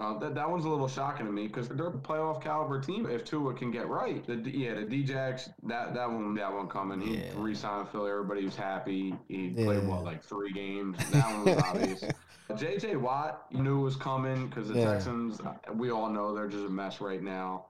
[0.00, 3.06] Uh, that that one's a little shocking to me because they're a playoff caliber team.
[3.06, 7.00] If Tua can get right, the yeah, the Djax that that one that one coming.
[7.00, 7.30] He yeah.
[7.36, 8.10] re-signed Philly.
[8.10, 9.14] Everybody was happy.
[9.28, 9.64] He yeah.
[9.64, 10.96] played what like three games.
[11.10, 12.04] That one was obvious.
[12.52, 14.92] JJ Watt, knew was coming because the yeah.
[14.92, 15.40] Texans.
[15.40, 17.66] Uh, we all know they're just a mess right now.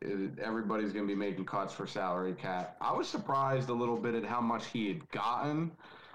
[0.00, 2.76] It, everybody's going to be making cuts for salary cap.
[2.80, 5.70] I was surprised a little bit at how much he had gotten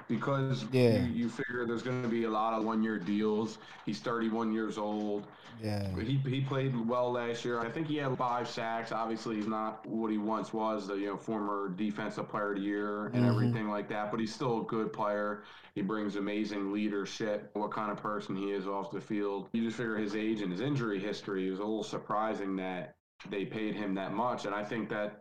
[0.08, 0.98] because yeah.
[1.00, 3.58] you, you figure there's going to be a lot of one year deals.
[3.86, 5.28] He's 31 years old.
[5.62, 5.90] Yeah.
[6.00, 7.60] He, he played well last year.
[7.60, 8.92] I think he had five sacks.
[8.92, 12.62] Obviously, he's not what he once was, the you know former defensive player of the
[12.62, 13.26] year and mm-hmm.
[13.26, 14.12] everything like that.
[14.12, 15.44] But he's still a good player.
[15.74, 17.50] He brings amazing leadership.
[17.54, 19.50] What kind of person he is off the field.
[19.54, 22.96] You just figure his age and his injury history is a little surprising that
[23.30, 24.46] they paid him that much.
[24.46, 25.16] And I think that's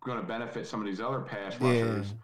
[0.00, 2.06] going to benefit some of these other pass rushers.
[2.08, 2.16] Yeah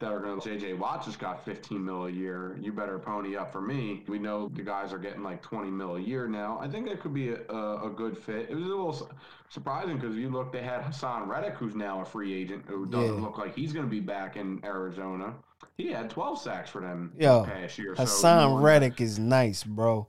[0.00, 2.56] that are going to JJ Watt just got 15 mil a year.
[2.58, 4.02] You better pony up for me.
[4.08, 6.58] We know the guys are getting like 20 mil a year now.
[6.60, 8.48] I think that could be a, a, a good fit.
[8.48, 9.10] It was a little
[9.50, 13.16] surprising because you look, they had Haason Reddick, who's now a free agent, who doesn't
[13.16, 13.20] yeah.
[13.20, 15.34] look like he's going to be back in Arizona.
[15.76, 17.94] He had 12 sacks for them Yo, past year.
[17.94, 20.06] Haason so Reddick is nice, bro.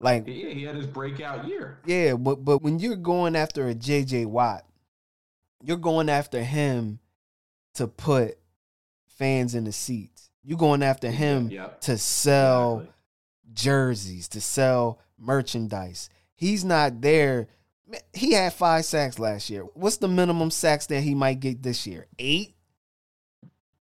[0.00, 1.78] Like yeah, he had his breakout year.
[1.84, 4.64] Yeah, but but when you're going after a JJ Watt,
[5.62, 6.98] you're going after him
[7.74, 8.36] to put
[9.18, 10.30] fans in the seats.
[10.44, 11.80] You going after him yep.
[11.82, 12.94] to sell exactly.
[13.54, 16.10] jerseys, to sell merchandise.
[16.34, 17.48] He's not there.
[18.12, 19.62] He had five sacks last year.
[19.74, 22.06] What's the minimum sacks that he might get this year?
[22.18, 22.54] Eight?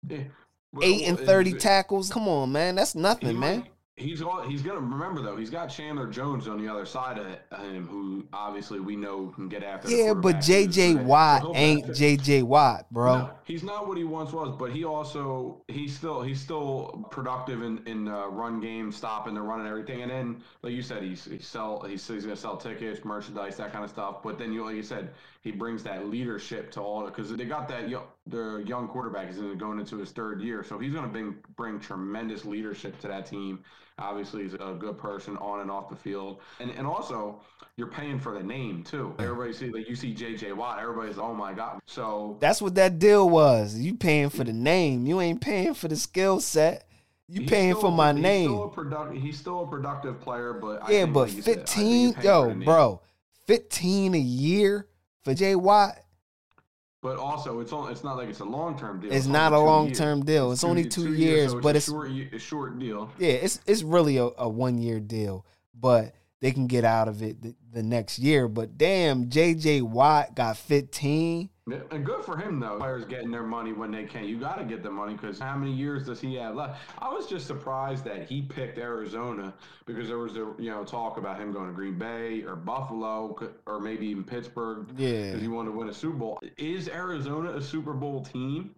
[0.08, 0.24] Yeah.
[0.72, 2.12] Well, Eight and 30 eh, tackles?
[2.12, 2.76] Come on, man.
[2.76, 3.60] That's nothing, man.
[3.62, 5.36] Might, He's all, he's gonna remember though.
[5.36, 9.50] He's got Chandler Jones on the other side of him, who obviously we know can
[9.50, 9.90] get after.
[9.90, 13.18] Yeah, but JJ Watt ain't JJ Watt, bro.
[13.18, 17.62] No, he's not what he once was, but he also he's still he's still productive
[17.62, 20.02] in in uh, run game, stopping the run and everything.
[20.02, 23.74] And then, like you said, he's he sell he's, he's gonna sell tickets, merchandise, that
[23.74, 24.24] kind of stuff.
[24.24, 25.10] But then you like you said,
[25.42, 29.38] he brings that leadership to all because they got that young, the young quarterback is
[29.58, 33.64] going into his third year, so he's gonna bring bring tremendous leadership to that team
[34.00, 37.42] Obviously, he's a good person on and off the field, and and also
[37.76, 39.14] you're paying for the name too.
[39.20, 41.80] Everybody see like you see JJ Watt, everybody's oh my god.
[41.86, 43.76] So that's what that deal was.
[43.76, 45.06] You paying for the name.
[45.06, 46.86] You ain't paying for the skill set.
[47.28, 48.50] You paying still, for my he's name.
[48.50, 53.02] Still product, he's still a productive player, but yeah, but fifteen, said, yo, bro,
[53.46, 54.88] fifteen a year
[55.24, 55.96] for Jay Watt
[57.02, 59.12] but also, it's only, it's not like it's a long term deal.
[59.12, 60.52] It's, it's not a long term deal.
[60.52, 63.10] It's, it's only two, two years, years so but it's, a short, a short deal.
[63.18, 67.22] Yeah, it's it's really a, a one year deal, but they can get out of
[67.22, 68.48] it the, the next year.
[68.48, 71.50] But damn, JJ Watt got 15.
[71.72, 72.78] And good for him though.
[72.78, 74.26] Players getting their money when they can.
[74.26, 76.80] You got to get the money because how many years does he have left?
[77.00, 79.54] I was just surprised that he picked Arizona
[79.86, 83.38] because there was a you know talk about him going to Green Bay or Buffalo
[83.66, 84.88] or maybe even Pittsburgh.
[84.98, 86.40] Yeah, because he wanted to win a Super Bowl.
[86.58, 88.76] Is Arizona a Super Bowl team?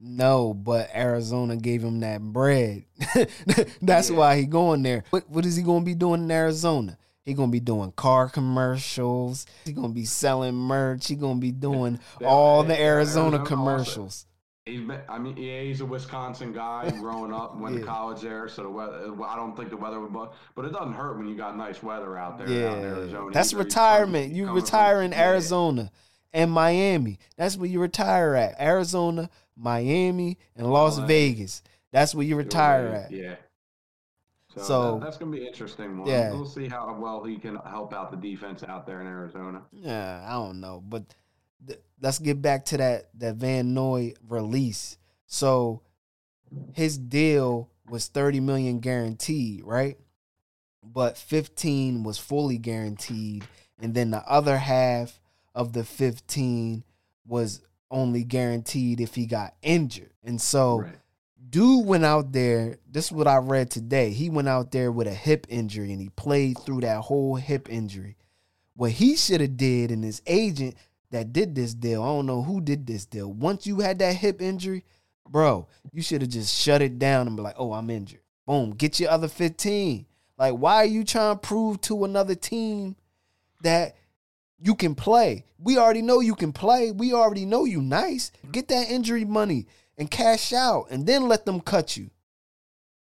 [0.00, 2.84] No, but Arizona gave him that bread.
[3.82, 4.16] That's yeah.
[4.16, 5.04] why he going there.
[5.10, 6.96] What what is he going to be doing in Arizona?
[7.28, 9.44] He gonna be doing car commercials.
[9.66, 11.08] He gonna be selling merch.
[11.08, 14.24] He gonna be doing all the Arizona, commercials.
[14.66, 17.80] I mean, yeah, he's a Wisconsin guy growing up, went yeah.
[17.82, 19.12] to college there, so the weather.
[19.26, 21.82] I don't think the weather would, but but it doesn't hurt when you got nice
[21.82, 22.48] weather out there.
[22.48, 23.30] Yeah, Arizona.
[23.30, 24.32] that's retirement.
[24.32, 25.90] You retire in Arizona
[26.32, 26.40] yeah.
[26.40, 27.18] and Miami.
[27.36, 28.58] That's where you retire at.
[28.58, 31.62] Arizona, Miami, and Las Vegas.
[31.92, 33.10] That's where you retire at.
[33.10, 33.34] Yeah.
[34.58, 35.98] So, so that, that's going to be interesting.
[35.98, 36.08] One.
[36.08, 39.62] Yeah, we'll see how well he can help out the defense out there in Arizona.
[39.72, 41.04] Yeah, I don't know, but
[41.66, 44.98] th- let's get back to that that Van Noy release.
[45.26, 45.82] So
[46.74, 49.96] his deal was thirty million guaranteed, right?
[50.92, 53.44] but 15 was fully guaranteed.
[53.78, 55.20] And then the other half
[55.54, 56.82] of the 15
[57.26, 60.12] was only guaranteed if he got injured.
[60.24, 60.96] And so, Right.
[61.50, 62.78] Dude went out there.
[62.90, 64.10] This is what I read today.
[64.10, 67.68] He went out there with a hip injury and he played through that whole hip
[67.70, 68.16] injury.
[68.74, 70.76] What he should have did, and his agent
[71.10, 73.32] that did this deal, I don't know who did this deal.
[73.32, 74.84] Once you had that hip injury,
[75.28, 78.70] bro, you should have just shut it down and be like, "Oh, I'm injured." Boom,
[78.70, 80.06] get your other 15.
[80.38, 82.94] Like, why are you trying to prove to another team
[83.62, 83.96] that
[84.60, 85.44] you can play?
[85.58, 86.92] We already know you can play.
[86.92, 88.30] We already know you nice.
[88.52, 89.66] Get that injury money
[89.98, 92.10] and cash out, and then let them cut you.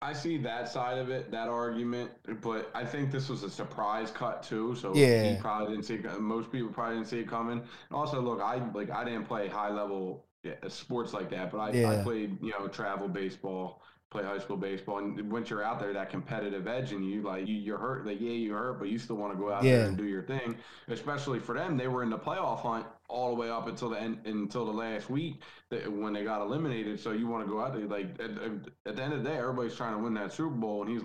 [0.00, 4.12] I see that side of it, that argument, but I think this was a surprise
[4.12, 4.76] cut too.
[4.76, 5.34] So Yeah.
[5.34, 6.20] he probably didn't see it.
[6.20, 7.58] Most people probably didn't see it coming.
[7.58, 10.24] And also, look, I like I didn't play high level
[10.68, 11.90] sports like that, but I, Yeah.
[11.90, 15.92] I played you know travel baseball, play high school baseball, and once you're out there,
[15.92, 18.06] that competitive edge, and you like you, you're hurt.
[18.06, 19.78] Like yeah, you're hurt, but you still want to go out Yeah.
[19.78, 20.56] there and do your thing.
[20.88, 24.00] Especially for them, they were in the playoff hunt all the way up until the
[24.00, 26.98] end until the last week that when they got eliminated.
[27.00, 29.36] So you want to go out there like at, at- the end of the day,
[29.36, 31.02] everybody's trying to win that Super Bowl, and he's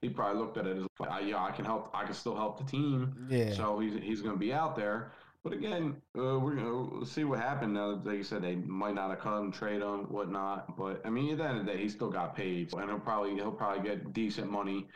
[0.00, 2.58] he probably looked at it as like, yeah, I can help, I can still help
[2.58, 3.26] the team.
[3.28, 3.52] Yeah.
[3.52, 5.12] So he's he's going to be out there.
[5.44, 7.74] But again, uh, we're going to see what happened.
[7.74, 10.74] Now, like you said, they might not have cut him, trade him, whatnot.
[10.78, 12.98] But I mean, at the end of the day, he still got paid, and he'll
[12.98, 14.86] probably he'll probably get decent money.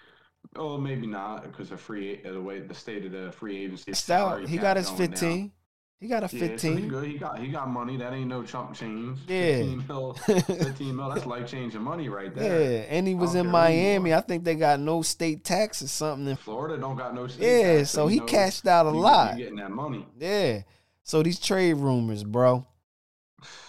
[0.57, 3.93] Oh, maybe not because the free the way the state of the free agency.
[3.93, 5.53] Salary he got his going down.
[6.01, 6.01] 15.
[6.01, 6.73] He got a fifteen.
[6.73, 7.05] Yeah, so he good.
[7.07, 7.97] He got he got money.
[7.97, 9.19] That ain't no chump change.
[9.27, 9.59] Yeah.
[9.59, 11.09] 15 mil, 15 mil.
[11.11, 12.61] That's life changing money right there.
[12.73, 14.15] Yeah, and he was in don't care who you Miami.
[14.15, 16.29] I think they got no state tax or something.
[16.29, 17.43] In Florida don't got no state.
[17.47, 19.37] Yeah, tax, so he know, cashed out a you lot.
[19.37, 20.07] getting that money.
[20.19, 20.63] Yeah.
[21.03, 22.65] So these trade rumors, bro.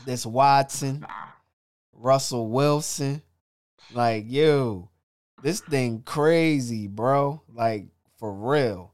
[0.05, 1.36] This Watson, Ah,
[1.93, 3.21] Russell Wilson,
[3.93, 4.89] like yo,
[5.41, 7.41] this thing crazy, bro.
[7.53, 8.93] Like for real.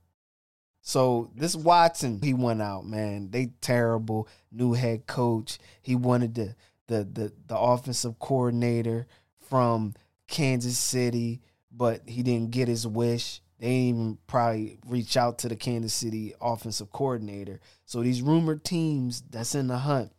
[0.87, 3.31] So this Watson, he went out, man.
[3.31, 4.27] They terrible.
[4.51, 5.57] New head coach.
[5.81, 6.55] He wanted the
[6.85, 9.07] the the, the offensive coordinator
[9.49, 9.95] from
[10.27, 13.41] Kansas City, but he didn't get his wish.
[13.59, 17.61] They even probably reach out to the Kansas City offensive coordinator.
[17.85, 20.11] So these rumored teams that's in the hunt,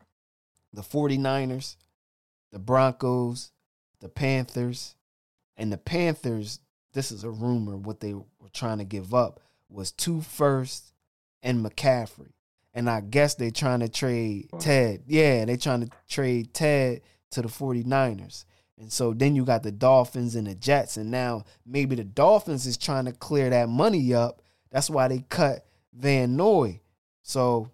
[0.73, 1.77] the 49ers,
[2.51, 3.53] the Broncos,
[4.01, 4.97] the Panthers,
[5.57, 6.59] and the Panthers,
[6.93, 9.39] this is a rumor what they were trying to give up
[9.69, 10.93] was two firsts
[11.43, 12.33] and McCaffrey.
[12.75, 14.51] And I guess they're trying to trade.
[14.59, 15.03] Ted.
[15.07, 17.01] Yeah, they're trying to trade Ted
[17.31, 18.45] to the 49ers.
[18.79, 20.99] And so then you got the Dolphins and the Jets.
[20.99, 24.43] And now maybe the Dolphins is trying to clear that money up.
[24.71, 25.65] That's why they cut
[25.95, 26.81] Van Noy.
[27.23, 27.71] So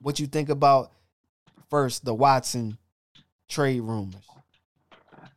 [0.00, 0.92] what you think about
[1.68, 2.78] first the Watson
[3.48, 4.24] trade rumors?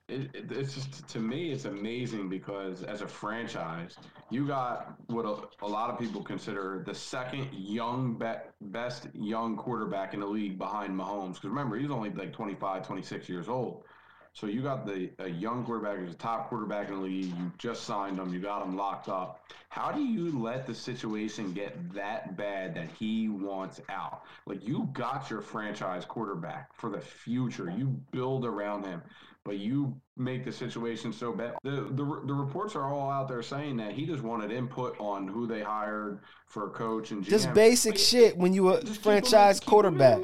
[0.08, 3.98] It, it, it's just to me, it's amazing because as a franchise,
[4.30, 9.58] you got what a, a lot of people consider the second young be, best young
[9.58, 11.36] quarterback in the league behind Mahomes.
[11.36, 13.84] Because remember, he's only like 25, 26 years old.
[14.32, 17.36] So you got the a young quarterback who's a top quarterback in the league.
[17.36, 18.32] You just signed him.
[18.32, 19.52] You got him locked up.
[19.70, 24.22] How do you let the situation get that bad that he wants out?
[24.46, 27.74] Like you got your franchise quarterback for the future.
[27.76, 29.02] You build around him,
[29.48, 31.56] but you make the situation so bad.
[31.64, 35.26] The the, the reports are all out there saying that he just wanted input on
[35.26, 37.30] who they hired for a coach and GM.
[37.30, 39.98] Just basic But shit when you a just keep him in- franchise keep him in
[39.98, 40.20] the quarterback.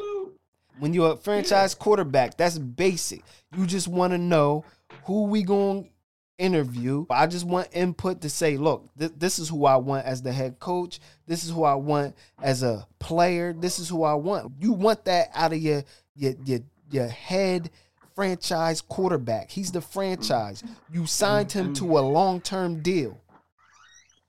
[0.80, 3.24] When you're a franchise quarterback, that's basic.
[3.56, 4.66] You just want to know
[5.06, 5.90] who we going to
[6.38, 7.06] interview.
[7.10, 10.34] I just want input to say, look, th- this is who I want as the
[10.34, 11.00] head coach.
[11.28, 13.54] This is who I want as a player.
[13.54, 14.52] This is who I want.
[14.60, 15.84] You want that out of your
[16.16, 16.60] your your,
[16.90, 17.70] your head
[18.16, 19.52] franchise quarterback.
[19.52, 20.64] He's the franchise.
[20.92, 23.20] You signed him to a long-term deal.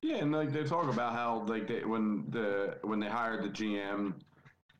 [0.02, 3.48] Yeah, and like they talk about how like they when the when they hired the
[3.48, 4.12] GM,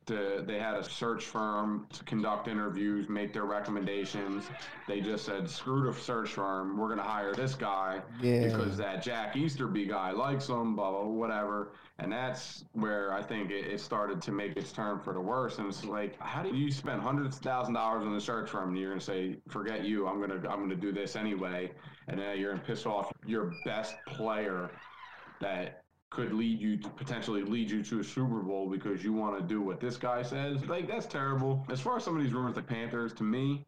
[0.05, 4.45] the they had a search firm to conduct interviews, make their recommendations.
[4.87, 6.77] They just said, "Screw the search firm.
[6.77, 8.45] We're gonna hire this guy Yeah.
[8.47, 11.71] because that Jack Easterby guy likes him." Blah blah blah, whatever.
[11.99, 15.59] And that's where I think it, it started to make its turn for the worse.
[15.59, 18.69] And it's like, how do you spend hundreds of thousand dollars on the search firm
[18.69, 20.05] and you're gonna say, "Forget you.
[20.07, 21.71] I'm gonna I'm gonna do this anyway,"
[22.09, 24.69] and then you're gonna piss off your best player
[25.39, 25.84] that
[26.15, 29.43] could lead you to potentially lead you to a Super Bowl because you want to
[29.45, 30.63] do what this guy says.
[30.65, 31.65] Like that's terrible.
[31.69, 33.65] As far as some of these rumors the Panthers, to me,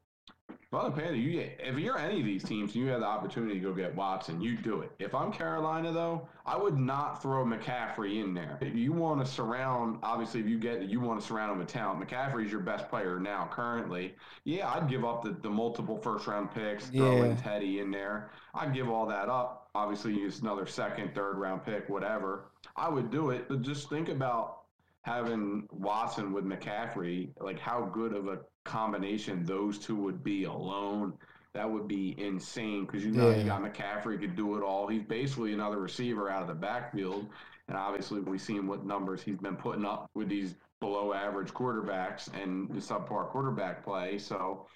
[0.70, 3.54] Well, the Panther, you get, if you're any of these teams, you have the opportunity
[3.54, 4.42] to go get Watson.
[4.42, 4.92] You do it.
[5.00, 8.58] If I'm Carolina, though, I would not throw McCaffrey in there.
[8.60, 11.70] If you want to surround, obviously, if you get you want to surround him with
[11.70, 14.16] talent, McCaffrey's your best player now currently.
[14.44, 17.38] Yeah, I'd give up the, the multiple first round picks, throwing Yeah.
[17.38, 18.32] Teddy in there.
[18.54, 19.70] I'd give all that up.
[19.74, 22.52] Obviously, use another second, third round pick, whatever.
[22.76, 24.64] I would do it, but just think about
[25.08, 31.14] having Watson with McCaffrey, like how good of a combination those two would be alone.
[31.54, 33.38] That would be insane because you know Yeah.
[33.38, 34.86] you got McCaffrey could do it all.
[34.88, 37.26] He's basically another receiver out of the backfield,
[37.70, 42.28] and obviously we've seen what numbers he's been putting up with these below average quarterbacks
[42.40, 44.18] and the subpar quarterback play.
[44.20, 44.68] So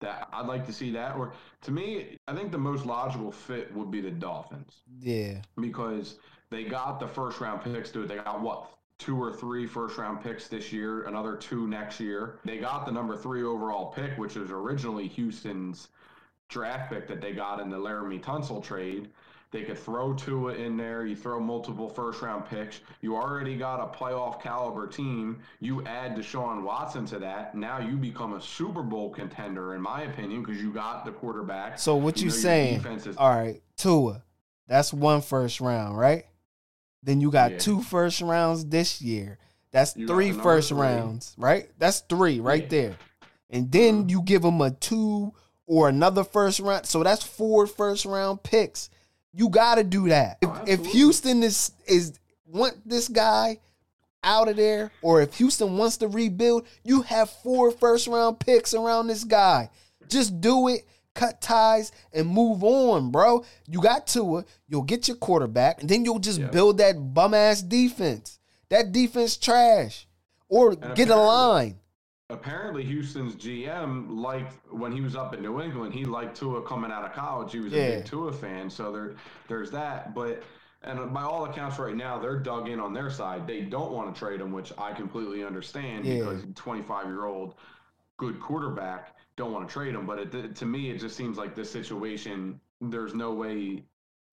[0.00, 1.16] that I'd like to see that.
[1.16, 1.32] Or
[1.62, 5.40] to me, I think the most logical fit would be the Dolphins Yeah.
[5.58, 6.18] because
[6.50, 8.08] they got the first round picks to it.
[8.08, 12.38] They got what two or three first round picks this year, another two next year.
[12.44, 15.88] They got the number three overall pick, which was originally Houston's
[16.48, 19.10] draft pick that they got in the Laremy Tunsil trade.
[19.52, 21.06] They could throw Tua in there.
[21.06, 22.80] You throw multiple first round picks.
[23.00, 25.38] You already got a playoff caliber team.
[25.60, 27.54] You add Deshaun Watson to that.
[27.54, 31.78] Now you become a Super Bowl contender, in my opinion, because you got the quarterback.
[31.78, 32.84] So what you, know saying?
[32.84, 34.22] is- All right, Tua.
[34.66, 36.24] That's one first round, right?
[37.02, 37.58] Then you got Yeah.
[37.58, 39.38] two first rounds this year.
[39.72, 41.68] That's You three first rounds, right?
[41.78, 42.68] That's three right Yeah.
[42.68, 42.96] there.
[43.50, 45.32] And then you give them a two
[45.66, 46.86] or another first round.
[46.86, 48.88] So that's four first round picks.
[49.32, 50.38] You got to do that.
[50.40, 50.86] If, Oh, if.
[50.86, 52.14] Houston is is
[52.46, 53.58] want this guy
[54.24, 58.72] out of there, or if Houston wants to rebuild, you have four first round picks
[58.74, 59.68] around this guy.
[60.08, 60.86] Just do it,
[61.16, 63.44] cut ties, and move on, bro.
[63.66, 66.48] You got Tua, you'll get your quarterback, and then you'll just Yeah.
[66.48, 68.38] build that bum ass defense.
[68.68, 70.06] That defense trash.
[70.48, 71.80] Or get a line.
[72.28, 75.94] apparently Houston's GM liked when he was up in New England.
[75.94, 77.52] He liked Tua coming out of college.
[77.52, 78.68] He was a big Tua fan.
[78.68, 79.14] So there,
[79.48, 80.12] there's that.
[80.14, 80.42] But
[80.82, 83.46] and by all accounts, right now they're dug in on their side.
[83.46, 86.18] They don't want to trade him, which I completely understand Yeah.
[86.18, 87.54] because 25 year old
[88.16, 90.06] good quarterback don't want to trade him.
[90.06, 92.60] But it, to me, it just seems like this situation.
[92.80, 93.84] There's no way.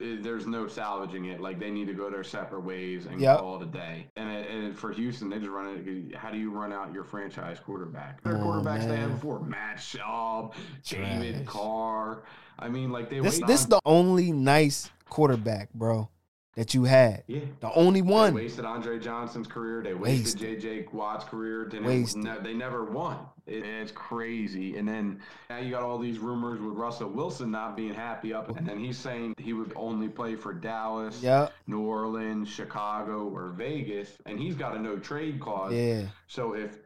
[0.01, 1.39] eh, There's no salvaging it.
[1.39, 3.39] Like they need to go their separate ways and Yep.
[3.39, 4.07] call it a day.
[4.15, 6.15] And, it, and for Houston, they just run it.
[6.15, 8.21] How do you run out your franchise quarterback?
[8.23, 9.09] Come Their on, quarterbacks they man.
[9.09, 10.53] had before: Matt Schaub,
[10.87, 11.45] David Trash.
[11.47, 12.23] Carr.
[12.59, 16.09] I mean, like they This wait this on- the only nice quarterback, bro,
[16.55, 17.23] that you had.
[17.27, 17.39] yeah.
[17.61, 18.33] The only They one.
[18.33, 19.81] wasted Andre Johnson's career.
[19.81, 21.67] They wasted, JJ Watt's career.
[21.83, 22.23] Wasted.
[22.23, 23.17] ne- they never won.
[23.47, 24.77] It, it's crazy.
[24.77, 28.55] And then now you got all these rumors with Russell Wilson not being happy up,
[28.55, 31.51] and then he's saying he would only play for Dallas, Yep.
[31.67, 35.73] New Orleans, Chicago, or Vegas, and he's got a no trade clause.
[35.73, 36.03] Yeah.
[36.27, 36.77] So if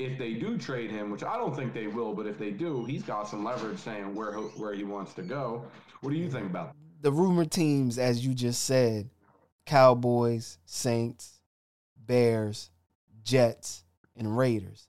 [0.00, 2.84] if they do trade him, which I don't think they will, but if they do,
[2.84, 5.64] he's got some leverage saying where where he wants to go.
[6.00, 6.74] What do you think about?
[7.04, 9.10] The rumor teams, as you just said,
[9.66, 11.38] Cowboys, Saints,
[11.98, 12.70] Bears,
[13.22, 13.84] Jets,
[14.16, 14.88] and Raiders.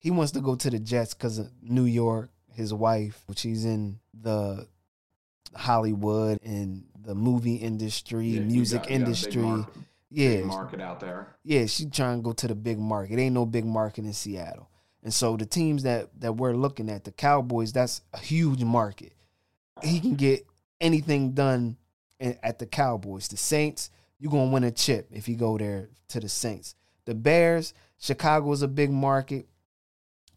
[0.00, 3.64] He wants to go to the Jets because of New York, his wife, which he's
[3.64, 4.66] in the
[5.54, 9.42] Hollywood and the movie industry, Yeah, music got- you got big industry.
[9.42, 9.74] market-
[10.10, 11.28] yeah, big market out there.
[11.44, 13.20] yeah, she trying to go to the big market.
[13.20, 14.68] Ain't no big market in Seattle.
[15.04, 19.12] And so the teams that that we're looking at, the Cowboys, that's a huge market.
[19.82, 20.44] He can get
[20.80, 21.76] anything done
[22.20, 23.28] at the Cowboys.
[23.28, 26.74] The Saints, you're gonna win a chip if you go there to the Saints.
[27.06, 29.46] The Bears, Chicago is a big market.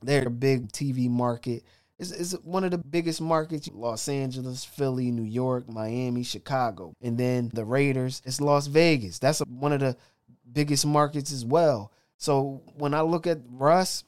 [0.01, 1.63] They're a big TV market.
[1.99, 3.69] It's, it's one of the biggest markets.
[3.73, 6.93] Los Angeles, Philly, New York, Miami, Chicago.
[7.01, 9.19] And then the Raiders, it's Las Vegas.
[9.19, 9.95] That's a, one of the
[10.51, 11.91] biggest markets as well.
[12.17, 14.03] So when I look at Russ,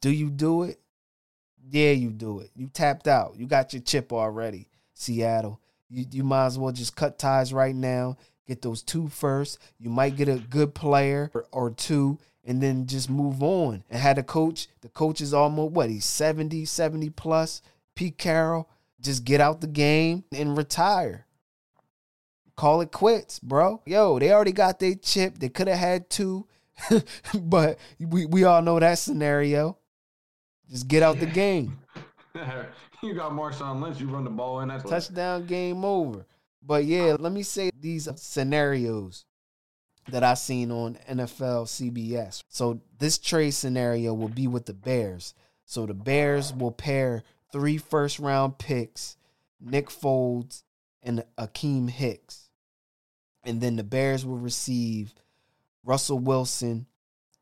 [0.00, 0.80] do you do it?
[1.68, 2.50] Yeah, you do it.
[2.54, 3.34] You tapped out.
[3.36, 5.60] You got your chip already, Seattle.
[5.88, 8.16] You, you might as well just cut ties right now.
[8.46, 9.58] Get those two first.
[9.78, 13.82] You might get a good player or, or two and then just move on.
[13.90, 17.60] And had a coach, the coach is almost what, he's 70, 70 plus.
[17.94, 18.68] Pete Carroll,
[19.00, 21.26] just get out the game and retire.
[22.56, 23.82] Call it quits, bro.
[23.84, 25.38] Yo, they already got their chip.
[25.38, 26.46] They could have had two,
[27.34, 29.76] but we, we all know that scenario.
[30.70, 31.78] Just get out the game.
[33.02, 34.00] you got Marshawn Lynch.
[34.00, 34.68] You run the ball in.
[34.68, 36.26] That's Touchdown, game over.
[36.62, 39.24] But yeah, let me say these scenarios
[40.08, 42.42] that I seen on NFL CBS.
[42.48, 45.34] So this trade scenario will be with the Bears.
[45.64, 49.16] So the Bears will pair three first round picks,
[49.60, 50.62] Nick Foles
[51.02, 52.50] and Akiem Hicks.
[53.44, 55.14] And then the Bears will receive
[55.84, 56.86] Russell Wilson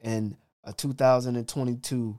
[0.03, 2.19] and a 2022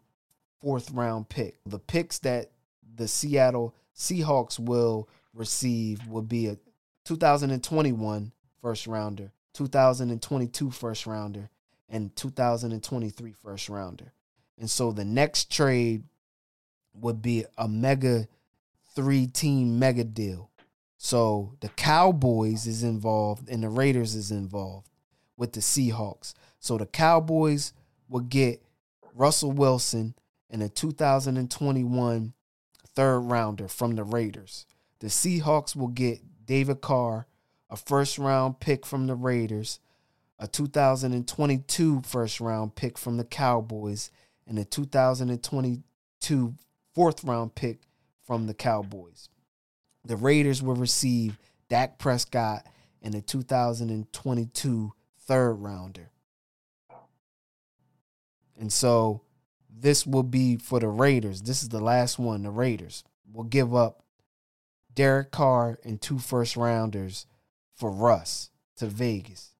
[0.61, 1.57] fourth round pick.
[1.65, 2.51] The picks that
[2.95, 6.57] the Seattle Seahawks will receive will be a
[7.05, 8.31] 2021
[8.61, 11.49] first rounder, 2022 first rounder,
[11.89, 14.11] and 2023 first rounder.
[14.57, 16.03] And so the next trade
[16.93, 18.27] would be a mega
[18.95, 20.49] three team mega deal.
[20.97, 24.89] So the Cowboys is involved and the Raiders is involved
[25.37, 26.33] with the Seahawks.
[26.59, 27.73] So the Cowboys
[28.09, 28.63] will get
[29.13, 30.15] Russell Wilson
[30.49, 32.33] and a 2021
[32.95, 34.65] third rounder from the Raiders.
[34.99, 37.27] The Seahawks will get David Carr,
[37.69, 39.79] a first round pick from the Raiders,
[40.39, 44.11] a 2022 first round pick from the Cowboys,
[44.47, 46.55] and a 2022
[46.93, 47.79] fourth round pick
[48.23, 49.29] from the Cowboys.
[50.05, 51.37] The Raiders will receive
[51.69, 52.65] Dak Prescott
[53.01, 56.11] and a 2022 third rounder.
[58.57, 59.21] And so
[59.77, 61.41] this will be for the Raiders.
[61.41, 62.43] This is the last one.
[62.43, 64.03] The Raiders will give up
[64.93, 67.25] Derek Carr and two first rounders
[67.75, 69.51] for Russ to Vegas.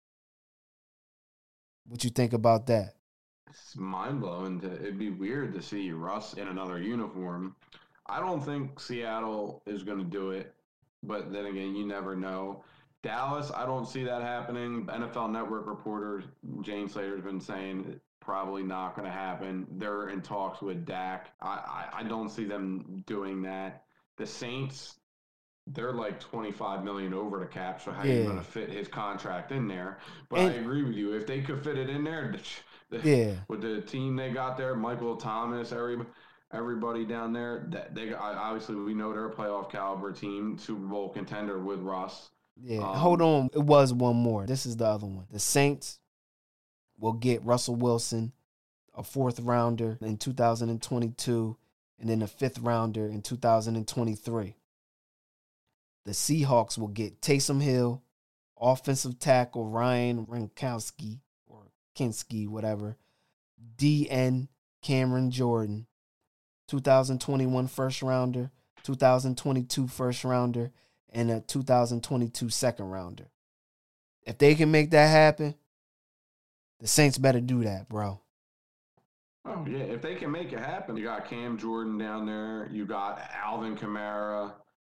[1.88, 2.96] What you think about that?
[3.50, 4.62] It's mind blowing.
[4.64, 7.56] It'd be weird to see Russ in another uniform.
[8.08, 10.54] I don't think Seattle is going to do it,
[11.04, 12.64] but then again, you never know.
[13.04, 14.88] Dallas, I don't see that happening.
[14.88, 16.24] NFL Network reporter
[16.62, 19.68] Jane Slater's been saying probably not going to happen.
[19.78, 21.32] They're in talks with Dak.
[21.42, 21.48] I,
[21.94, 23.84] I, I don't see them doing that.
[24.18, 24.96] The Saints,
[25.68, 27.82] they're like 25 million over the cap.
[27.82, 30.00] So how are you going to fit his contract in there?
[30.30, 31.14] But And- I agree with you.
[31.14, 32.36] If they could fit it in there,
[32.90, 33.34] the, Yeah.
[33.48, 35.98] with the team they got there, Michael Thomas, every
[36.54, 40.86] everybody down there, that they I- obviously we know they're a playoff caliber team, Super
[40.86, 42.30] Bowl contender with Russ.
[42.64, 42.78] Yeah.
[42.78, 43.50] Um, Hold on.
[43.54, 44.46] It was one more.
[44.46, 45.26] This is the other one.
[45.32, 46.00] The Saints
[46.98, 48.34] will get Russell Wilson,
[48.94, 51.58] a fourth rounder in 2022,
[52.00, 54.56] and then a fifth rounder in 2023.
[56.06, 58.04] The Seahawks will get Taysom Hill,
[58.60, 62.98] offensive tackle Ryan Rinkowski or Kinski, whatever,
[63.78, 64.48] DN
[64.82, 65.88] Cameron Jordan,
[66.68, 68.52] 2021 first rounder,
[68.84, 70.72] 2022 first rounder,
[71.10, 73.32] and a 2022 second rounder.
[74.24, 75.56] If they can make that happen,
[76.80, 78.20] the Saints better do that, bro.
[79.46, 82.86] Oh yeah, if they can make it happen, you got Cam Jordan down there, you
[82.86, 84.54] got Alvin Kamara,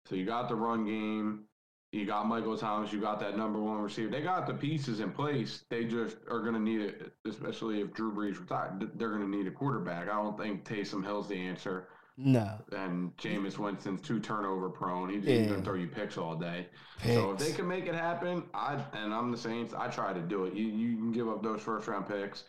[0.07, 1.45] so you got the run game,
[1.93, 4.11] you got Michael Thomas, you got that number one receiver.
[4.11, 5.65] They got the pieces in place.
[5.71, 8.91] They just are going to need it, especially if Drew Brees retired.
[8.99, 10.09] They're going to need a quarterback.
[10.09, 11.89] I don't think Taysom Hill's the answer.
[12.21, 12.59] No.
[12.73, 15.09] and Jameis Winston's too turnover prone.
[15.09, 15.47] He's, Yeah.
[15.47, 16.67] gonna throw you picks all day.
[17.05, 19.73] So if they can make it happen, I and I'm the Saints.
[19.73, 20.55] I try to do it.
[20.55, 22.43] You you can give up those first round picks.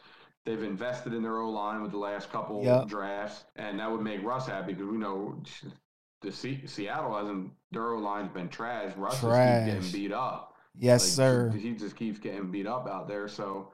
[0.44, 2.88] They've invested in their O line with the last couple Yep.
[2.88, 5.40] drafts, and that would make Russ happy because we know
[6.22, 7.52] the Se- Seattle hasn't.
[7.72, 8.96] Their O line's been trash.
[8.98, 9.66] Russ just keeps Trash.
[9.68, 10.56] getting beat up.
[10.76, 11.50] Yes, Like, sir.
[11.52, 13.28] He just keeps getting beat up out there.
[13.28, 13.72] So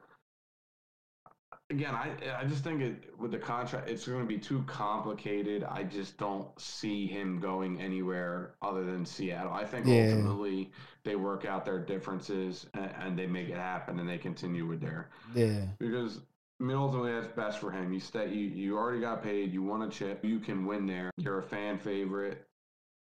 [1.69, 5.63] again, I I just think it with the contract, it's going to be too complicated.
[5.63, 9.53] I just don't see him going anywhere other than Seattle.
[9.53, 10.11] I think Yeah.
[10.11, 10.71] ultimately
[11.03, 14.81] they work out their differences and, and they make it happen and they continue with
[14.81, 15.65] their Yeah.
[15.79, 16.21] because.
[16.57, 17.91] I mean, ultimately, that's best for him.
[17.91, 18.29] You stay.
[18.33, 19.51] You, you already got paid.
[19.51, 20.23] You won a chip.
[20.23, 21.11] You can win there.
[21.17, 22.47] You're a fan favorite.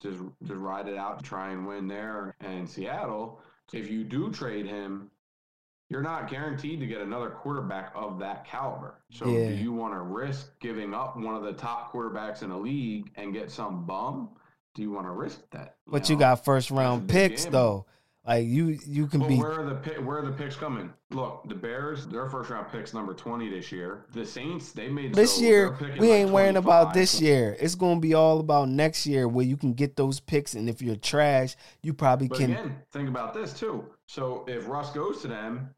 [0.03, 1.25] Just just ride it out.
[1.25, 2.35] Try and win there.
[2.41, 3.41] And Seattle,
[3.73, 5.11] if you do trade him,
[5.89, 9.01] you're not guaranteed to get another quarterback of that caliber.
[9.11, 9.49] So Yeah.
[9.49, 13.11] do you want to risk giving up one of the top quarterbacks in the league
[13.17, 14.31] and get some bum?
[14.75, 15.77] Do you want to risk that?
[15.87, 17.87] But you got first round picks though.
[18.27, 20.93] Like you you can be where are the where are the picks coming?
[21.11, 24.05] Look, the Bears, their first round picks number twenty this year.
[24.13, 27.57] The Saints, they made this so year we like ain't worrying about this year.
[27.59, 30.83] It's gonna be all about next year where you can get those picks and if
[30.83, 33.87] you're trash, you probably But can again, think about this too.
[34.05, 35.75] So if Russ goes to them,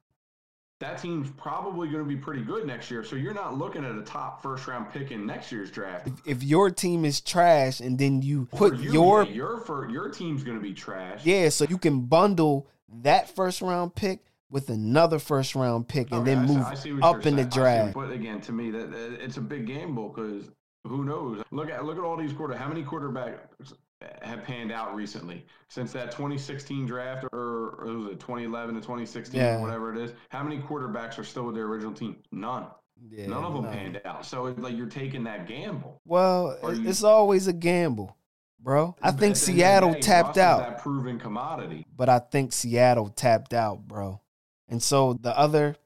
[0.80, 3.04] that team's probably going to be pretty good next year.
[3.04, 6.08] So you're not looking at a top first round pick in next year's draft.
[6.26, 10.08] if your team is trash and then you put you, your yeah, your for your
[10.08, 11.24] team's going to be trash.
[11.24, 12.66] yeah, so you can bundle
[13.02, 14.20] that first round pick
[14.50, 17.42] with another first round pick and Okay, then see- move I see up in the
[17.42, 17.50] saying.
[17.52, 17.94] See draft.
[17.94, 20.50] But again, to me, that, that- it's a big gamble because
[20.84, 21.42] who knows?
[21.50, 22.54] Look at look at all these quarter.
[22.56, 23.74] How many quarterbacks
[24.22, 29.38] have panned out recently since that 2016 draft, or, or was it 2011 to 2016,
[29.40, 29.60] Yeah.
[29.60, 30.12] whatever it is?
[30.30, 32.16] How many quarterbacks are still with their original team?
[32.32, 32.66] None.
[33.10, 33.70] Yeah, None of them no.
[33.70, 34.24] panned out.
[34.26, 36.00] So it's like you're taking that gamble.
[36.04, 38.16] Well, you- it's always a gamble,
[38.58, 38.94] bro.
[39.02, 40.58] I think at the end of the Seattle day, tapped out.
[40.60, 41.86] That proven commodity.
[41.96, 44.20] but I think Seattle tapped out, bro.
[44.68, 45.76] And so the other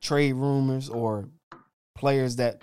[0.00, 1.28] trade rumors or
[1.94, 2.62] players that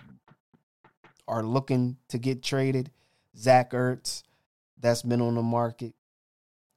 [1.28, 2.92] are looking to get traded.
[3.38, 4.24] Zach Ertz,
[4.80, 5.94] that's been on the market.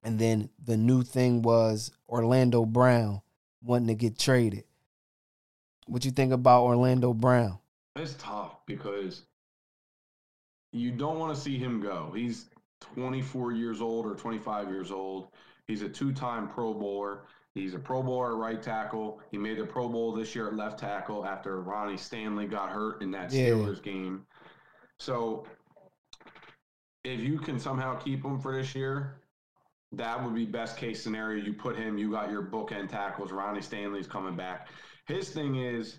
[0.02, 3.20] And then the new thing was Orlando Brown
[3.62, 4.64] wanting to get traded.
[5.86, 7.58] What you think about Orlando Brown?
[7.96, 9.22] It's tough because
[10.72, 12.12] you don't want to see him go.
[12.14, 12.46] He's
[12.94, 15.28] 24 years old or 25 years old.
[15.66, 17.24] He's a two-time Pro Bowler.
[17.54, 19.20] He's a Pro Bowler right tackle.
[19.30, 23.02] He made the Pro Bowl this year at left tackle after Ronnie Stanley got hurt
[23.02, 23.50] in that Yeah.
[23.50, 24.24] Steelers game.
[24.98, 25.44] So
[27.04, 29.20] if you can somehow keep him for this year,
[29.92, 31.44] that would be best case scenario.
[31.44, 33.32] You put him, you got your bookend tackles.
[33.32, 34.68] Ronnie Stanley's coming back.
[35.06, 35.98] His thing is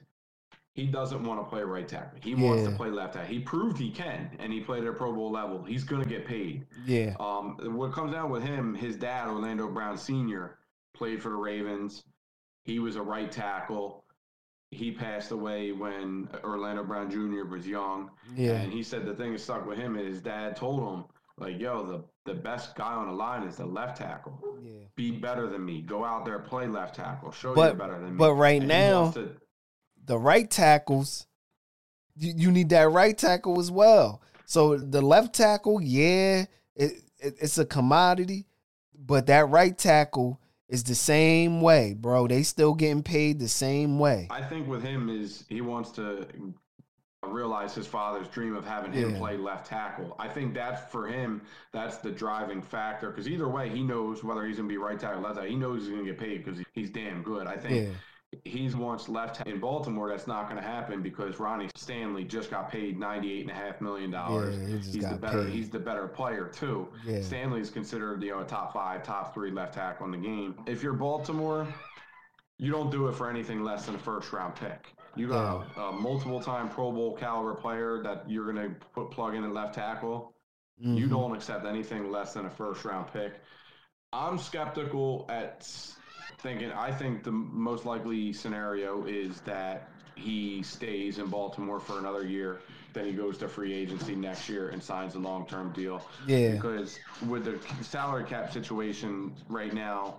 [0.73, 2.19] he doesn't want to play right tackle.
[2.23, 3.29] He wants to play left tackle.
[3.29, 5.63] He proved he can, and he played at a Pro Bowl level.
[5.63, 6.65] He's going to get paid.
[6.85, 7.15] Yeah.
[7.19, 10.59] Um, what comes down with him, his dad, Orlando Brown Sr.,
[10.93, 12.03] played for the Ravens.
[12.63, 14.05] He was a right tackle.
[14.71, 17.43] He passed away when Orlando Brown Jr.
[17.45, 18.09] was young.
[18.35, 18.53] Yeah.
[18.53, 21.05] And he said the thing that stuck with him is his dad told him,
[21.37, 24.39] like, yo, the, the best guy on the line is the left tackle.
[24.63, 24.71] Yeah.
[24.95, 25.81] Be better than me.
[25.81, 27.31] Go out there, play left tackle.
[27.31, 28.17] Show But- you're better than me.
[28.17, 29.35] But right And now, to-
[30.05, 31.27] the right tackles,
[32.15, 34.21] you, you need that right tackle as well.
[34.45, 36.45] So the left tackle, yeah,
[36.75, 38.47] it, it, it's a commodity,
[38.97, 40.39] but that right tackle
[40.71, 42.27] is the same way, bro.
[42.27, 44.27] They still getting paid the same way.
[44.31, 46.25] I think with him is he wants to
[47.27, 49.17] realize his father's dream of having him Yeah.
[49.19, 50.15] play left tackle.
[50.17, 51.41] I think that's for him.
[51.71, 54.99] That's the driving factor because either way, he knows whether he's going to be right
[54.99, 55.49] tackle, left tackle.
[55.49, 57.45] He knows he's going to get paid because he's damn good.
[57.47, 57.93] I think Yeah,
[58.45, 60.09] he's wants left in Baltimore.
[60.09, 63.53] That's not going to happen because Ronnie Stanley just got paid ninety eight and a
[63.53, 64.57] half million dollars.
[64.57, 65.43] yeah, he He's the better.
[65.43, 65.53] paid.
[65.53, 66.87] He's the better player too.
[67.05, 67.21] Yeah.
[67.21, 70.55] Stanley's considered you know a top five, top three left tackle in the game.
[70.65, 71.67] If you're Baltimore,
[72.57, 74.93] you don't do it for anything less than a first round pick.
[75.15, 79.11] You got a, a multiple time Pro Bowl caliber player that you're going to put
[79.11, 80.33] plug in at left tackle.
[80.79, 81.09] You Mhm.
[81.09, 83.33] don't accept anything less than a first round pick.
[84.13, 85.69] I'm skeptical at
[86.41, 86.71] thinking.
[86.71, 92.59] I think the most likely scenario is that he stays in Baltimore for another year.
[92.93, 96.01] Then he goes to free agency next year and signs a long term deal.
[96.27, 100.15] Yeah, Because with the salary cap situation right now,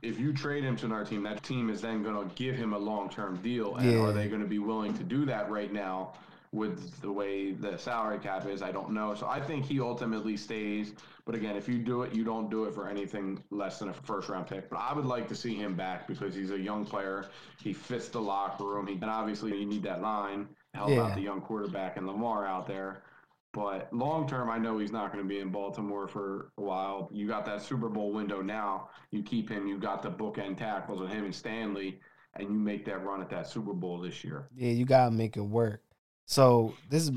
[0.00, 2.72] if you trade him to another team, that team is then going to give him
[2.72, 3.76] a long term deal.
[3.76, 4.00] And Yeah.
[4.00, 6.14] are they going to be willing to do that right now
[6.52, 8.62] with the way the salary cap is?
[8.62, 9.14] I don't know.
[9.14, 10.92] So I think he ultimately stays.
[11.24, 13.92] But again, if you do it, you don't do it for anything less than a
[13.94, 14.68] first round pick.
[14.68, 17.26] But I would like to see him back because he's a young player.
[17.62, 18.86] He fits the locker room.
[18.88, 21.02] He, and obviously, you need that line to help Yeah.
[21.02, 23.04] out the young quarterback and Lamar out there.
[23.52, 27.08] But long term, I know he's not going to be in Baltimore for a while.
[27.12, 28.88] You got that Super Bowl window now.
[29.10, 29.66] You keep him.
[29.68, 32.00] You got the bookend tackles with him and Stanley,
[32.34, 34.48] and you make that run at that Super Bowl this year.
[34.56, 35.82] yeah, you gotta make it work.
[36.24, 37.12] So this is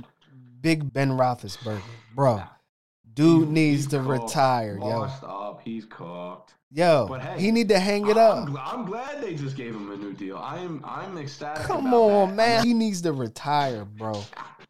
[0.62, 1.82] Big Ben Roethlisberger,
[2.14, 2.44] bro.
[3.16, 5.00] Dude He- needs to cooked, retire, yo.
[5.00, 5.62] Washed up.
[5.64, 6.54] He's cooked.
[6.72, 8.74] Yo, But hey, he need to hang it I'm, up.
[8.74, 10.38] I'm glad they just gave him a new deal.
[10.38, 11.64] I'm I'm ecstatic.
[11.66, 12.36] Come about on, that.
[12.36, 12.66] man.
[12.66, 14.22] He needs to retire, bro.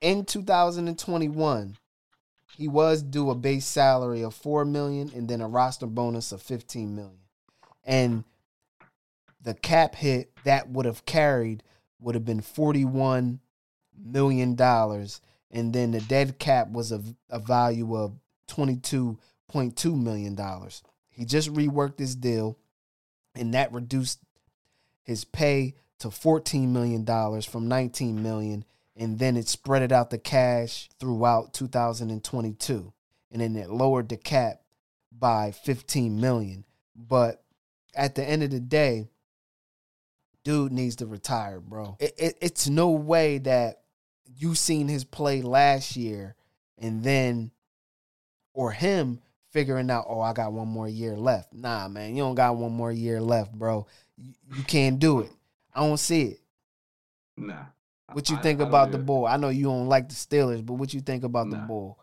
[0.02, 1.78] In 2021,
[2.58, 6.42] he was due a base salary of 4 million and then a roster bonus of
[6.44, 7.18] 15 million.
[7.84, 8.24] And
[9.42, 11.64] the cap hit that would have carried
[12.00, 13.40] would have been 41
[13.98, 18.14] million dollars and then the dead cap was a, a value of
[18.48, 20.84] 22.2 million dollars.
[21.10, 22.58] He just reworked his deal
[23.36, 24.20] and that reduced
[25.04, 28.66] his pay to 14 million dollars from 19 million
[28.98, 32.94] and then it spread it out the cash throughout 2022
[33.32, 34.62] and then it lowered the cap
[35.12, 36.66] by 15 million
[36.96, 37.44] but
[37.96, 39.08] at the end of the day
[40.44, 43.82] dude needs to retire bro it, it, it's no way that
[44.38, 46.36] you seen his play last year
[46.78, 47.52] and then
[48.56, 49.20] or him
[49.52, 52.72] figuring out oh i got one more year left nah man you don't got one
[52.74, 53.86] more year left bro
[54.18, 55.32] you, you can't do it
[55.74, 56.40] i don't see it
[57.38, 57.66] Nah.
[58.14, 60.16] what you I- think I about do the bull i know you don't like the
[60.16, 61.68] steelers but what you think about the Nah.
[61.68, 62.00] bull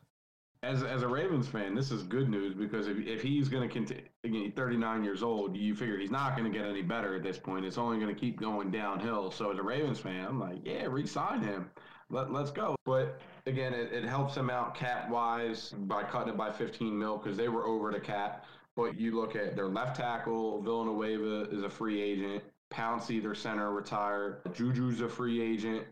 [0.62, 3.72] As, as a Ravens fan, this is good news because if, if he's going to
[3.72, 7.24] continue, again, 39 years old, you figure he's not going to get any better at
[7.24, 7.64] this point.
[7.64, 9.32] It's only going to keep going downhill.
[9.32, 11.68] So as a Ravens fan, I'm like, yeah, re-sign him.
[12.10, 12.76] Let, let's go.
[12.84, 17.18] But again, it, it helps them out cap wise by cutting it by 15 mil
[17.18, 18.44] because they were over the cap.
[18.74, 22.42] But you look at their left tackle, Villanueva is a free agent.
[22.72, 24.42] Pouncey, their center, retired.
[24.54, 25.84] Juju's a free agent.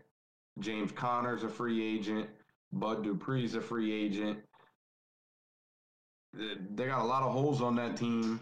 [0.59, 2.27] James Conner's a free agent.
[2.73, 4.39] Bud Dupree's a free agent
[6.33, 8.39] they got a lot of holes on that team.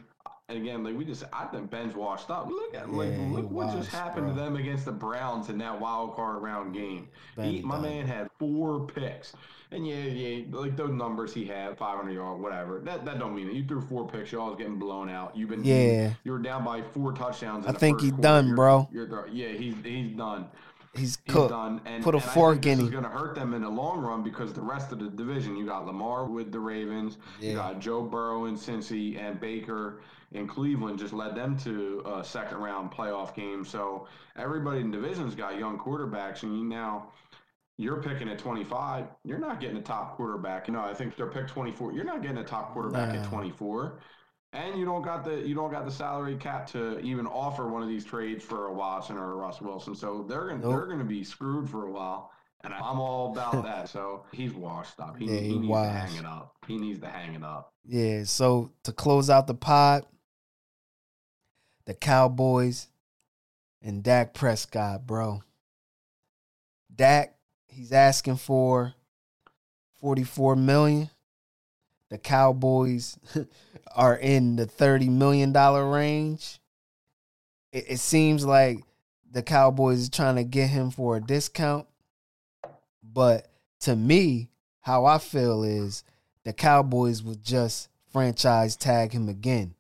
[0.50, 2.48] And again, like we just, I think Ben's washed up.
[2.50, 4.36] Look at, like, Yeah, he look what just happened bro.
[4.36, 7.08] to them against the Browns in that wild card round game.
[7.36, 9.34] Ben He, my man had four picks,
[9.72, 12.80] and yeah, yeah, like those numbers he had, 500 yard, whatever.
[12.80, 13.54] That that don't mean it.
[13.54, 14.32] You threw four picks.
[14.32, 15.38] Y'all was getting blown out.
[15.38, 16.14] You've been, Yeah.
[16.24, 17.66] you were down by four touchdowns.
[17.68, 18.24] In I think first he quarter.
[18.24, 18.90] done, You're- bro.
[18.92, 20.48] You're, the- yeah, he's he's done.
[20.96, 21.50] He's cooked.
[21.52, 21.82] done.
[21.86, 22.90] And, Put a fork in him.
[22.90, 25.66] going to hurt them in the long run because the rest of the division, you
[25.66, 27.50] got Lamar with the Ravens, Yeah.
[27.50, 32.24] you got Joe Burrow in Cincy, and Baker in Cleveland just led them to a
[32.24, 33.64] second round playoff game.
[33.66, 37.12] So everybody in division's got young quarterbacks, and you now
[37.78, 39.06] you're picking at 25.
[39.24, 40.68] You're not getting a top quarterback.
[40.68, 41.94] You know, I think they're picked 24.
[41.94, 44.00] You're not getting a top quarterback at 24.
[44.52, 47.84] And you don't got the you don't got the salary cap to even offer one
[47.84, 49.96] of these trades for a Watson or a Russ Wilson.
[49.96, 50.72] So they're gonna Nope.
[50.72, 52.32] they're gonna be screwed for a while.
[52.64, 53.90] And I'm all about that.
[53.90, 55.18] So he's washed up.
[55.18, 56.56] He, Yeah, he he needs to hang it up.
[56.68, 57.74] He needs to hang it up.
[57.86, 60.06] Yeah, so to close out the pod,
[61.86, 62.88] the Cowboys
[63.82, 65.42] and Dak Prescott, bro.
[66.94, 67.36] Dak,
[67.68, 68.94] he's asking for
[70.02, 71.10] 44 million.
[72.10, 73.18] The Cowboys
[73.96, 76.60] are in the 30 million dollar range.
[77.72, 78.80] It, it seems like
[79.32, 81.88] the Cowboys is trying to get him for a discount.
[83.04, 83.50] But
[83.82, 84.50] to me,
[84.82, 86.04] how I feel is
[86.44, 89.76] the Cowboys would just franchise tag him again.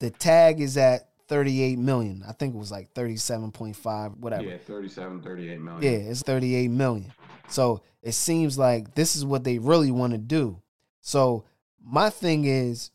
[0.00, 2.24] The tag is at 38 million.
[2.28, 4.42] I think it was like 37.5, whatever.
[4.42, 5.82] Yeah, 37, 38 million.
[5.82, 7.12] Yeah, it's 38 million.
[7.48, 10.60] So it seems like this is what they really want to do.
[11.00, 11.44] So
[11.84, 12.90] my thing is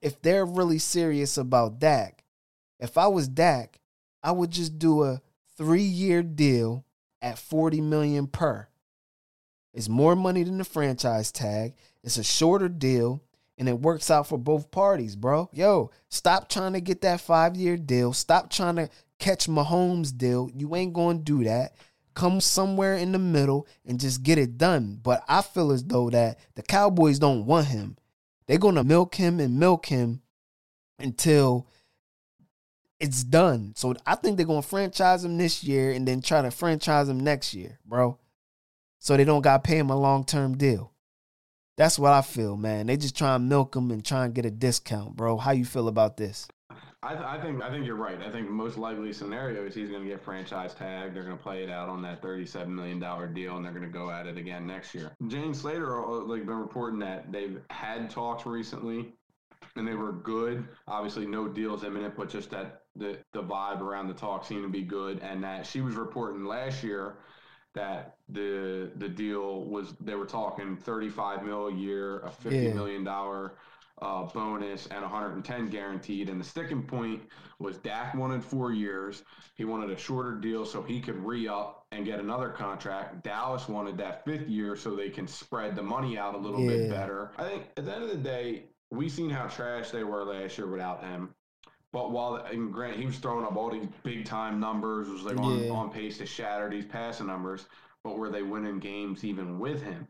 [0.00, 2.24] if they're really serious about Dak,
[2.78, 3.80] if I was Dak,
[4.22, 5.20] I would just do a
[5.58, 6.84] 3-year deal
[7.20, 8.68] at 40 million per.
[9.74, 11.74] It's more money than the franchise tag.
[12.02, 13.22] It's a shorter deal
[13.58, 15.50] and it works out for both parties, bro.
[15.52, 18.12] Yo, stop trying to get that 5-year deal.
[18.12, 18.88] Stop trying to
[19.18, 20.48] catch Mahomes deal.
[20.54, 21.74] You ain't going to do that.
[22.14, 24.98] Come somewhere in the middle and just get it done.
[25.02, 27.96] But I feel as though that the Cowboys don't want him.
[28.48, 30.22] They're going to milk him and milk him
[30.98, 31.68] until
[32.98, 33.74] it's done.
[33.76, 37.08] So I think they're going to franchise him this year and then try to franchise
[37.08, 38.18] him next year, bro.
[38.98, 40.92] So they don't got to pay him a long-term deal.
[41.76, 42.86] That's what I feel, man.
[42.86, 45.36] They just try and milk him and try and get a discount, bro.
[45.36, 46.48] How you feel about this?
[47.02, 48.20] I, th- I think I think you're right.
[48.20, 51.14] I think most likely scenario is he's going to get franchise tag.
[51.14, 53.84] They're going to play it out on that 37 million dollar deal, and they're going
[53.84, 55.12] to go at it again next year.
[55.28, 59.14] Jane Slater uh, like been reporting that they've had talks recently,
[59.76, 60.66] and they were good.
[60.88, 64.68] Obviously, no deals imminent, but just that the the vibe around the talk seemed to
[64.68, 67.18] be good, and that she was reporting last year
[67.74, 72.72] that the the deal was they were talking 35 mil a year, a 50 Yeah.
[72.74, 73.52] million dollar
[74.02, 76.28] uh, bonus and 110 guaranteed.
[76.28, 77.22] And the sticking point
[77.58, 79.22] was Dak wanted four years.
[79.54, 83.24] He wanted a shorter deal so he could re up and get another contract.
[83.24, 86.90] Dallas wanted that fifth year so they can spread the money out a little bit
[86.90, 87.32] better.
[87.38, 90.56] I think at the end of the day, we seen how trash they were last
[90.58, 91.34] year without him.
[91.92, 95.38] But while and Grant he was throwing up all these big time numbers, was like
[95.38, 95.70] on, Yeah.
[95.70, 97.66] on pace to shatter these passing numbers.
[98.04, 100.06] But were they winning games even with him?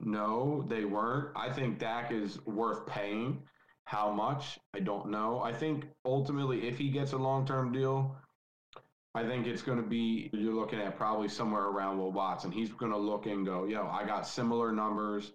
[0.00, 1.30] No, they weren't.
[1.36, 3.42] I think Dak is worth paying.
[3.84, 4.58] How much?
[4.74, 5.40] I don't know.
[5.42, 8.16] I think ultimately, if he gets a long term deal,
[9.14, 12.50] I think it's going to be you're looking at probably somewhere around Will Watson.
[12.50, 15.32] He's going to look and go, yo, I got similar numbers.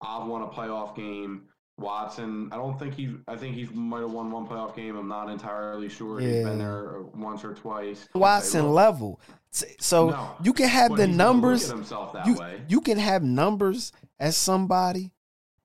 [0.00, 1.49] I've won a playoff game.
[1.80, 3.16] Watson, I don't think he.
[3.26, 4.96] I think he might have won one playoff game.
[4.96, 6.20] I'm not entirely sure.
[6.20, 8.08] he's been there once or twice.
[8.14, 9.20] Watson level.
[9.50, 11.72] So No, you can have the he's gonna look numbers.
[12.24, 12.60] you, way.
[12.68, 15.10] you can have numbers as somebody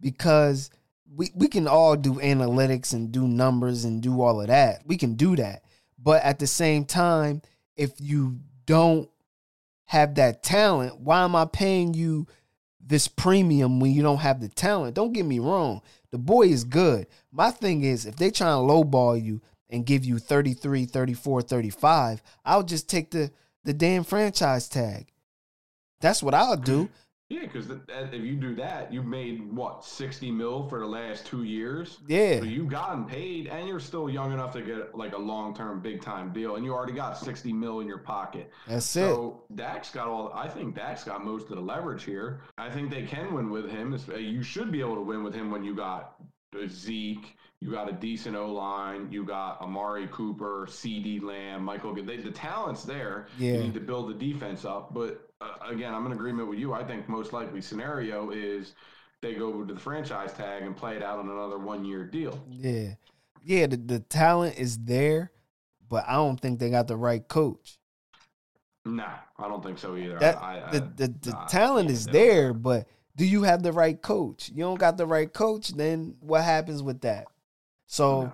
[0.02, 0.72] because
[1.16, 4.82] we, we can all do analytics and do numbers and do all of that.
[4.86, 5.64] We can do that.
[6.00, 7.42] But at the same time,
[7.76, 9.10] if you don't
[9.86, 12.28] have that talent, why am I paying you
[12.86, 14.96] this premium when you don't have the talent?
[14.96, 15.82] Don't get me wrong.
[16.12, 17.08] The boy is good.
[17.32, 22.22] My thing is, if they try and lowball you and give you 33, 34, 35,
[22.46, 23.32] I'll just take the,
[23.64, 25.08] the damn franchise tag.
[26.02, 26.90] That's what I'll do.
[27.28, 31.44] Yeah, because if you do that, you made what sixty mil for the last two
[31.44, 31.98] years.
[32.08, 32.40] Yeah.
[32.40, 35.82] So you've gotten paid, and you're still young enough to get like a long term,
[35.82, 38.52] big time deal, and you already got sixty mil in your pocket.
[38.68, 39.00] That's it.
[39.00, 40.32] So Dak's got all.
[40.36, 42.42] I think Dak's got most of the leverage here.
[42.60, 44.00] I think they can win with him.
[44.08, 46.18] Uh, you should be able to win with him when you got
[46.56, 47.36] uh, Zeke.
[47.60, 49.08] You got a decent O line.
[49.10, 51.96] You got Amari Cooper, CeeDee Lamb, Michael.
[51.96, 53.28] They, the talent's there.
[53.40, 53.54] Yeah.
[53.54, 54.94] You need to build the defense up.
[54.94, 56.74] But uh, again, I'm in agreement with you.
[56.74, 58.74] I think most likely scenario is
[59.22, 62.40] they go to the franchise tag and play it out on another one year deal.
[62.50, 62.96] Yeah.
[63.44, 65.32] Yeah, the, the talent is there,
[65.88, 67.78] but I don't think they got the right coach.
[68.86, 70.18] Nah, I don't think so either.
[70.20, 73.72] That I, I, the the, the nah, talent is there, but do you have the
[73.72, 74.50] right coach?
[74.54, 77.28] You don't got the right coach, then what happens with that?
[77.88, 78.34] So No.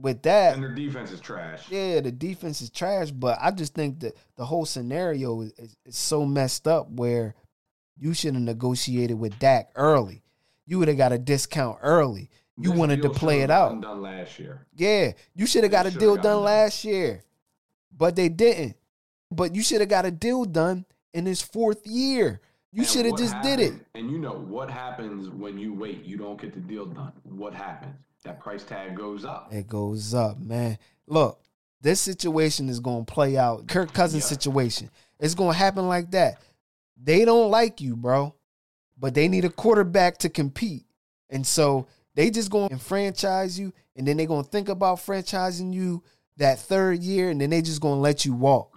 [0.00, 1.70] With that, and their defense is trash.
[1.70, 5.76] yeah, the defense is trash, but I just think that the whole scenario is, is,
[5.84, 7.34] is so messed up where
[7.98, 10.22] you should have negotiated with Dak early.
[10.66, 12.30] You would have got a discount early.
[12.56, 13.80] You This wanted to play it out.
[13.80, 14.66] Done last year.
[14.74, 16.42] Yeah, you should have got a deal done done.
[16.44, 17.22] last year,
[17.96, 18.76] but they didn't.
[19.30, 20.84] But you should have got a deal done
[21.14, 22.40] in his fourth year.
[22.72, 23.74] You should have just did it.
[23.94, 27.12] And you know what happens when you wait, you don't get the deal done.
[27.24, 27.96] What happens?
[28.24, 29.48] That price tag goes up.
[29.52, 30.78] It goes up, man.
[31.06, 31.40] Look,
[31.80, 33.66] this situation is going to play out.
[33.66, 34.28] Kirk Cousins Yeah.
[34.28, 34.90] situation.
[35.18, 36.40] It's going to happen like that.
[37.02, 38.34] They don't like you, bro,
[38.98, 40.84] but they need a quarterback to compete.
[41.30, 44.98] And so they just going to franchise you, and then they're going to think about
[44.98, 46.02] franchising you
[46.36, 48.76] that third year, and then they just going to let you walk.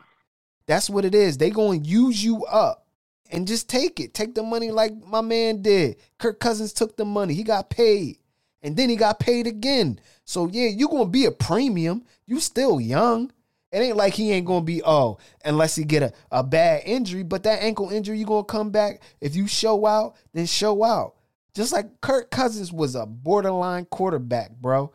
[0.65, 1.37] That's what it is.
[1.37, 2.87] They going to use you up
[3.29, 4.13] and just take it.
[4.13, 5.97] Take the money like my man did.
[6.17, 7.33] Kirk Cousins took the money.
[7.33, 8.19] He got paid.
[8.63, 9.99] And then he got paid again.
[10.25, 12.03] So yeah, you're gonna be a premium.
[12.25, 13.31] You still young.
[13.71, 17.23] It ain't like he ain't gonna be, oh, unless he get a, a bad injury.
[17.23, 19.01] But that ankle injury, you gonna come back.
[19.19, 21.15] If you show out, then show out.
[21.53, 24.91] Just like Kirk Cousins was a borderline quarterback, bro.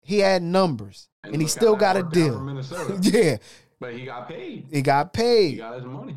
[0.00, 1.08] He had numbers.
[1.24, 3.00] And, he still got a worked out for deal.
[3.02, 3.36] Yeah.
[3.78, 4.66] But he got paid.
[4.70, 5.58] He got He paid.
[5.58, 6.16] got his money.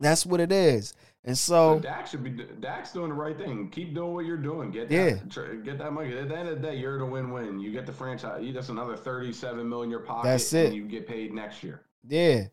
[0.00, 0.94] That's what it is.
[1.26, 2.30] And So so Dak should be.
[2.60, 3.68] Dak's doing the right thing.
[3.70, 4.70] Keep doing what you're doing.
[4.70, 5.14] Get Yeah.
[5.14, 6.16] that, get that money.
[6.16, 7.58] At the end of the day, you're the win-win.
[7.58, 8.44] You get the franchise.
[8.44, 10.28] You that's another thirty-seven million in your pocket.
[10.28, 10.76] That's And it.
[10.76, 11.82] you get paid next year.
[12.06, 12.44] Yeah.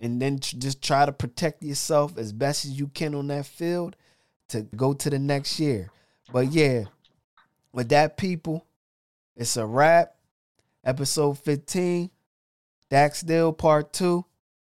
[0.00, 3.44] And then tr- just try to protect yourself as best as you can on that
[3.46, 3.96] field
[4.48, 5.90] to go to the next year.
[6.32, 6.84] But yeah,
[7.72, 8.64] with that, people,
[9.36, 10.14] it's a wrap.
[10.84, 12.10] Episode 15,
[12.90, 14.24] Dak's Deal Part 2.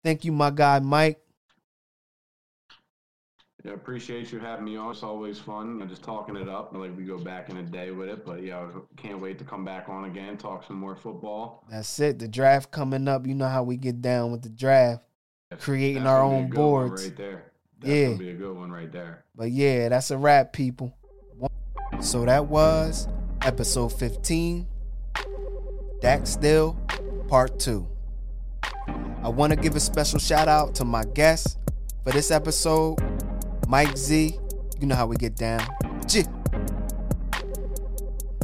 [0.03, 1.19] Thank you, my guy Mike.
[3.64, 4.91] Yeah, appreciate you having me on.
[4.91, 5.68] It's always fun.
[5.74, 6.74] You know, just talking it up.
[6.74, 8.26] Like we go back in a day with it.
[8.26, 8.66] But yeah,
[8.97, 11.64] can't wait to come back on again, talk some more football.
[11.70, 12.18] That's it.
[12.18, 13.28] The draft coming up.
[13.28, 15.03] You know how we get down with the draft.
[15.59, 17.03] Creating That's our gonna be a own boards.
[17.05, 17.43] right there.
[17.80, 18.05] That's Yeah.
[18.07, 19.26] gonna be a good one right there.
[19.36, 20.93] But yeah, that's a wrap, people.
[21.99, 23.07] So that was
[23.43, 24.66] episode 15,
[25.99, 26.74] Dak's Still,
[27.28, 27.88] part two.
[29.24, 31.59] I want to give a special shout out to my guest
[32.03, 32.97] for this episode,
[33.72, 34.38] Mike Z.
[34.82, 35.65] You know how we get down.
[36.05, 36.26] J.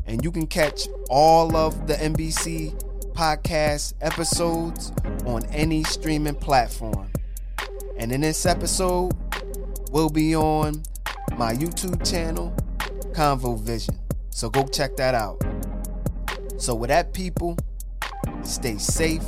[0.06, 2.72] And you can catch all of the NBC
[3.12, 4.94] podcast episodes
[5.26, 7.12] on any streaming platform.
[7.98, 9.12] And in this episode,
[9.92, 10.84] we'll be on
[11.38, 12.56] my YouTube channel,
[13.12, 14.00] Convo Vision.
[14.30, 15.44] So go check that out.
[16.58, 17.58] So with that, people,
[18.44, 19.26] stay safe,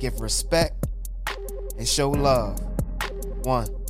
[0.00, 0.86] give respect,
[1.76, 2.58] and show love.
[3.42, 3.83] One.